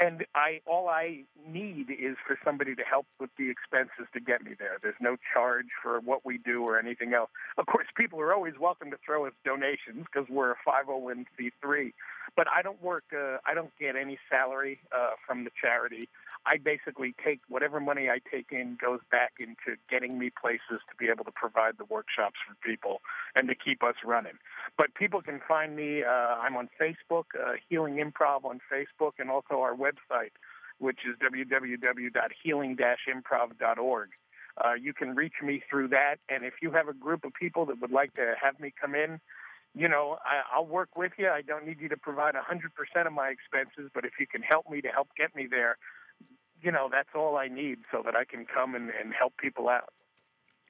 and 0.01 0.25
I 0.35 0.61
all 0.67 0.89
I 0.89 1.25
need 1.47 1.91
is 1.91 2.17
for 2.27 2.39
somebody 2.45 2.75
to 2.75 2.83
help 2.83 3.07
with 3.21 3.31
the 3.39 3.51
expenses 3.51 4.07
to 4.15 4.21
get 4.21 4.43
me 4.43 4.53
there. 4.59 4.79
There's 4.83 5.01
no 5.01 5.17
charge 5.33 5.67
for 5.83 6.01
what 6.01 6.25
we 6.25 6.39
do 6.39 6.63
or 6.63 6.79
anything 6.79 7.15
else. 7.15 7.31
Of 7.59 7.67
course, 7.67 7.87
people 7.97 8.21
are 8.21 8.33
always 8.33 8.55
welcome 8.61 8.91
to 8.91 8.99
throw 9.05 9.27
us 9.27 9.33
donations 9.45 10.07
because 10.13 10.29
we're 10.29 10.53
a 10.53 10.57
501c3. 10.67 11.93
But 12.37 12.47
I 12.55 12.63
don't 12.63 12.83
work. 12.83 13.05
Uh, 13.13 13.39
I 13.47 13.55
don't 13.55 13.73
get 13.79 13.97
any 13.97 14.19
salary 14.31 14.81
uh, 14.93 15.11
from 15.27 15.45
the 15.45 15.51
charity. 15.61 16.09
I 16.45 16.57
basically 16.57 17.15
take 17.25 17.41
whatever 17.49 17.79
money 17.79 18.09
I 18.09 18.19
take 18.31 18.47
in 18.51 18.77
goes 18.81 19.01
back 19.11 19.35
into 19.39 19.79
getting 19.89 20.19
me 20.19 20.31
places 20.31 20.83
to 20.91 20.97
be 20.99 21.09
able 21.09 21.25
to 21.25 21.31
provide 21.31 21.79
the 21.79 21.85
workshops 21.85 22.37
for 22.47 22.57
people 22.69 23.01
and 23.37 23.49
to 23.49 23.55
keep 23.55 23.83
us 23.83 23.95
running. 24.05 24.39
But 24.77 24.95
people 24.95 25.23
can 25.23 25.41
find 25.47 25.77
me. 25.77 26.03
Uh, 26.03 26.11
I'm 26.11 26.57
on 26.57 26.69
Facebook, 26.81 27.25
uh, 27.39 27.53
Healing 27.69 27.97
Improv 27.97 28.45
on 28.45 28.61
Facebook, 28.73 29.13
and 29.19 29.31
also 29.31 29.61
our 29.61 29.75
website, 29.83 30.33
which 30.79 31.01
is 31.09 31.17
www.healing-improv.org. 31.19 34.09
Uh, 34.63 34.75
you 34.75 34.93
can 34.93 35.15
reach 35.15 35.41
me 35.43 35.63
through 35.69 35.89
that, 35.89 36.17
and 36.29 36.45
if 36.45 36.53
you 36.61 36.71
have 36.71 36.89
a 36.89 36.93
group 36.93 37.25
of 37.25 37.33
people 37.33 37.65
that 37.67 37.81
would 37.81 37.91
like 37.91 38.13
to 38.15 38.35
have 38.41 38.61
me 38.61 38.73
come 38.79 38.95
in, 38.95 39.19
you 39.75 39.89
know, 39.89 40.19
I, 40.25 40.43
I'll 40.55 40.67
work 40.67 40.97
with 40.97 41.13
you. 41.17 41.29
I 41.29 41.41
don't 41.41 41.67
need 41.67 41.81
you 41.81 41.89
to 41.89 41.97
provide 41.97 42.35
100% 42.35 43.07
of 43.07 43.13
my 43.13 43.29
expenses, 43.29 43.91
but 43.95 44.05
if 44.05 44.13
you 44.21 44.27
can 44.27 44.43
help 44.43 44.69
me 44.71 44.83
to 44.83 44.89
help 44.89 45.09
get 45.17 45.35
me 45.35 45.47
there, 45.51 45.79
you 46.61 46.71
know, 46.71 46.91
that's 46.93 47.09
all 47.15 47.37
I 47.37 47.49
need 47.49 47.79
so 47.91 48.03
that 48.05 48.15
I 48.15 48.25
can 48.25 48.45
come 48.45 48.75
and, 48.75 48.91
and 48.91 49.15
help 49.19 49.35
people 49.39 49.71
out. 49.71 49.89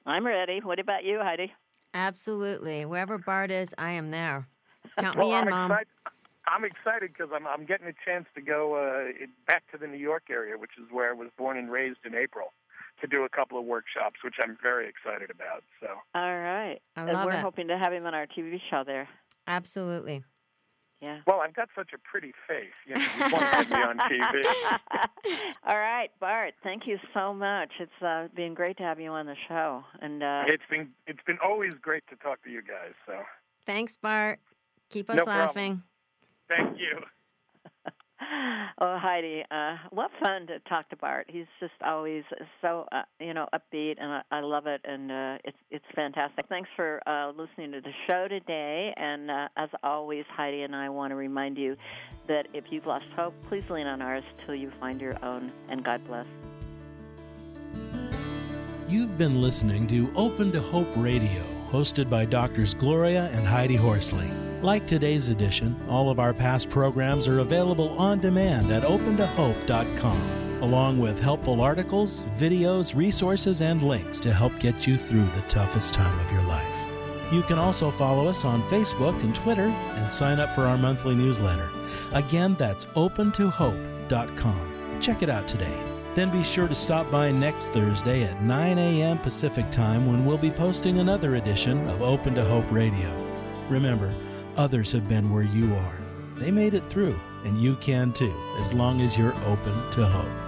I'm 0.05 0.25
ready. 0.25 0.61
What 0.61 0.79
about 0.79 1.03
you, 1.03 1.19
Heidi? 1.19 1.51
Absolutely. 1.93 2.85
Wherever 2.85 3.17
Bart 3.17 3.51
is, 3.51 3.75
I 3.77 3.91
am 3.91 4.11
there. 4.11 4.47
Count 4.97 5.17
well, 5.17 5.27
me 5.27 5.33
in, 5.33 5.43
I'm 5.43 5.49
Mom. 5.49 5.71
Excited. 5.71 5.87
I'm 6.47 6.63
excited 6.65 7.13
because 7.13 7.31
I'm 7.33 7.47
I'm 7.47 7.65
getting 7.65 7.87
a 7.87 7.93
chance 8.05 8.25
to 8.35 8.41
go 8.41 8.75
uh, 8.75 9.25
back 9.47 9.63
to 9.71 9.77
the 9.77 9.87
New 9.87 9.97
York 9.97 10.23
area, 10.29 10.57
which 10.57 10.71
is 10.77 10.85
where 10.91 11.09
I 11.09 11.13
was 11.13 11.29
born 11.37 11.57
and 11.57 11.71
raised 11.71 11.99
in 12.05 12.15
April, 12.15 12.53
to 13.01 13.07
do 13.07 13.23
a 13.23 13.29
couple 13.29 13.57
of 13.57 13.65
workshops, 13.65 14.17
which 14.23 14.35
I'm 14.41 14.57
very 14.61 14.87
excited 14.87 15.29
about. 15.29 15.63
So. 15.81 15.87
All 16.15 16.37
right. 16.37 16.79
I 16.95 17.01
and 17.01 17.25
we're 17.25 17.31
it. 17.31 17.41
hoping 17.41 17.67
to 17.69 17.77
have 17.77 17.93
him 17.93 18.05
on 18.05 18.13
our 18.13 18.27
TV 18.27 18.59
show 18.69 18.83
there. 18.85 19.07
Absolutely. 19.47 20.23
Yeah. 21.01 21.19
Well, 21.27 21.41
I've 21.41 21.53
got 21.53 21.67
such 21.75 21.89
a 21.93 21.97
pretty 21.97 22.31
face. 22.47 22.71
You, 22.87 22.95
know, 22.95 23.01
you 23.01 23.33
want 23.33 23.51
to 23.51 23.65
get 23.65 23.69
me 23.69 23.83
on 23.83 23.97
TV. 23.97 25.37
All 25.67 25.77
right, 25.77 26.09
Bart. 26.21 26.53
Thank 26.63 26.87
you 26.87 26.97
so 27.13 27.33
much. 27.33 27.71
It's 27.77 28.01
uh, 28.01 28.29
been 28.33 28.53
great 28.53 28.77
to 28.77 28.83
have 28.83 29.01
you 29.01 29.09
on 29.09 29.25
the 29.25 29.35
show, 29.49 29.83
and 30.01 30.23
uh, 30.23 30.43
It's 30.47 30.63
been 30.69 30.91
it's 31.05 31.19
been 31.27 31.39
always 31.43 31.73
great 31.81 32.03
to 32.09 32.15
talk 32.15 32.41
to 32.43 32.49
you 32.49 32.61
guys. 32.61 32.93
So 33.05 33.15
Thanks, 33.65 33.97
Bart. 33.97 34.39
Keep 34.91 35.09
us 35.09 35.17
No 35.17 35.25
problem. 35.25 35.83
Laughing. 36.53 36.67
thank 36.67 36.79
you. 36.79 36.99
oh, 38.79 38.97
Heidi, 38.97 39.43
uh, 39.51 39.75
what 39.91 40.11
fun 40.21 40.47
to 40.47 40.59
talk 40.59 40.89
to 40.89 40.95
Bart. 40.95 41.27
He's 41.29 41.45
just 41.59 41.73
always 41.85 42.23
so 42.61 42.87
uh, 42.91 43.03
you 43.19 43.33
know 43.33 43.47
upbeat, 43.53 43.95
and 43.99 44.11
I, 44.11 44.21
I 44.31 44.39
love 44.41 44.67
it, 44.67 44.81
and 44.83 45.11
uh, 45.11 45.37
it's 45.43 45.57
it's 45.71 45.85
fantastic. 45.95 46.45
Thanks 46.47 46.69
for 46.75 47.01
uh, 47.07 47.31
listening 47.31 47.71
to 47.73 47.81
the 47.81 47.93
show 48.07 48.27
today, 48.27 48.93
and 48.97 49.29
uh, 49.29 49.47
as 49.57 49.69
always, 49.83 50.25
Heidi 50.29 50.61
and 50.63 50.75
I 50.75 50.89
want 50.89 51.11
to 51.11 51.15
remind 51.15 51.57
you 51.57 51.75
that 52.27 52.47
if 52.53 52.71
you've 52.71 52.85
lost 52.85 53.05
hope, 53.15 53.33
please 53.47 53.69
lean 53.69 53.87
on 53.87 54.01
ours 54.01 54.23
till 54.45 54.55
you 54.55 54.71
find 54.79 55.01
your 55.01 55.23
own, 55.23 55.51
and 55.69 55.83
God 55.83 56.05
bless. 56.07 56.27
You've 58.87 59.17
been 59.17 59.41
listening 59.41 59.87
to 59.87 60.11
Open 60.15 60.51
to 60.51 60.61
Hope 60.61 60.89
Radio, 60.95 61.43
hosted 61.69 62.09
by 62.09 62.25
Doctors 62.25 62.73
Gloria 62.73 63.29
and 63.33 63.47
Heidi 63.47 63.75
Horsley. 63.75 64.31
Like 64.63 64.87
today's 64.87 65.27
edition, 65.27 65.75
all 65.89 66.09
of 66.09 66.21
our 66.21 66.33
past 66.33 66.69
programs 66.69 67.27
are 67.27 67.39
available 67.39 67.89
on 67.99 68.21
demand 68.21 68.71
at 68.71 68.83
opentohope.com, 68.83 70.63
along 70.63 70.99
with 70.99 71.19
helpful 71.19 71.59
articles, 71.59 72.23
videos, 72.37 72.95
resources, 72.95 73.61
and 73.61 73.83
links 73.83 74.21
to 74.21 74.31
help 74.31 74.57
get 74.59 74.87
you 74.87 74.95
through 74.95 75.25
the 75.25 75.41
toughest 75.49 75.93
time 75.93 76.17
of 76.17 76.31
your 76.31 76.43
life. 76.43 76.77
You 77.29 77.41
can 77.41 77.59
also 77.59 77.91
follow 77.91 78.29
us 78.29 78.45
on 78.45 78.63
Facebook 78.63 79.21
and 79.21 79.35
Twitter 79.35 79.67
and 79.67 80.09
sign 80.09 80.39
up 80.39 80.55
for 80.55 80.61
our 80.61 80.77
monthly 80.77 81.13
newsletter. 81.13 81.69
Again, 82.13 82.55
that's 82.57 82.85
opentohope.com. 82.85 85.01
Check 85.01 85.23
it 85.23 85.29
out 85.29 85.45
today. 85.45 85.83
Then 86.15 86.29
be 86.29 86.41
sure 86.41 86.69
to 86.69 86.75
stop 86.75 87.11
by 87.11 87.31
next 87.31 87.73
Thursday 87.73 88.23
at 88.23 88.41
9 88.41 88.77
a.m. 88.77 89.17
Pacific 89.17 89.69
Time 89.71 90.07
when 90.07 90.23
we'll 90.23 90.37
be 90.37 90.51
posting 90.51 90.99
another 90.99 91.35
edition 91.35 91.85
of 91.89 92.01
Open 92.01 92.33
to 92.35 92.45
Hope 92.45 92.71
Radio. 92.71 93.11
Remember, 93.67 94.13
others 94.57 94.91
have 94.91 95.07
been 95.07 95.31
where 95.31 95.43
you 95.43 95.73
are. 95.73 95.97
They 96.35 96.51
made 96.51 96.73
it 96.73 96.85
through, 96.85 97.19
and 97.45 97.61
you 97.61 97.75
can 97.77 98.13
too, 98.13 98.33
as 98.59 98.73
long 98.73 99.01
as 99.01 99.17
you're 99.17 99.35
open 99.45 99.91
to 99.91 100.05
hope. 100.05 100.42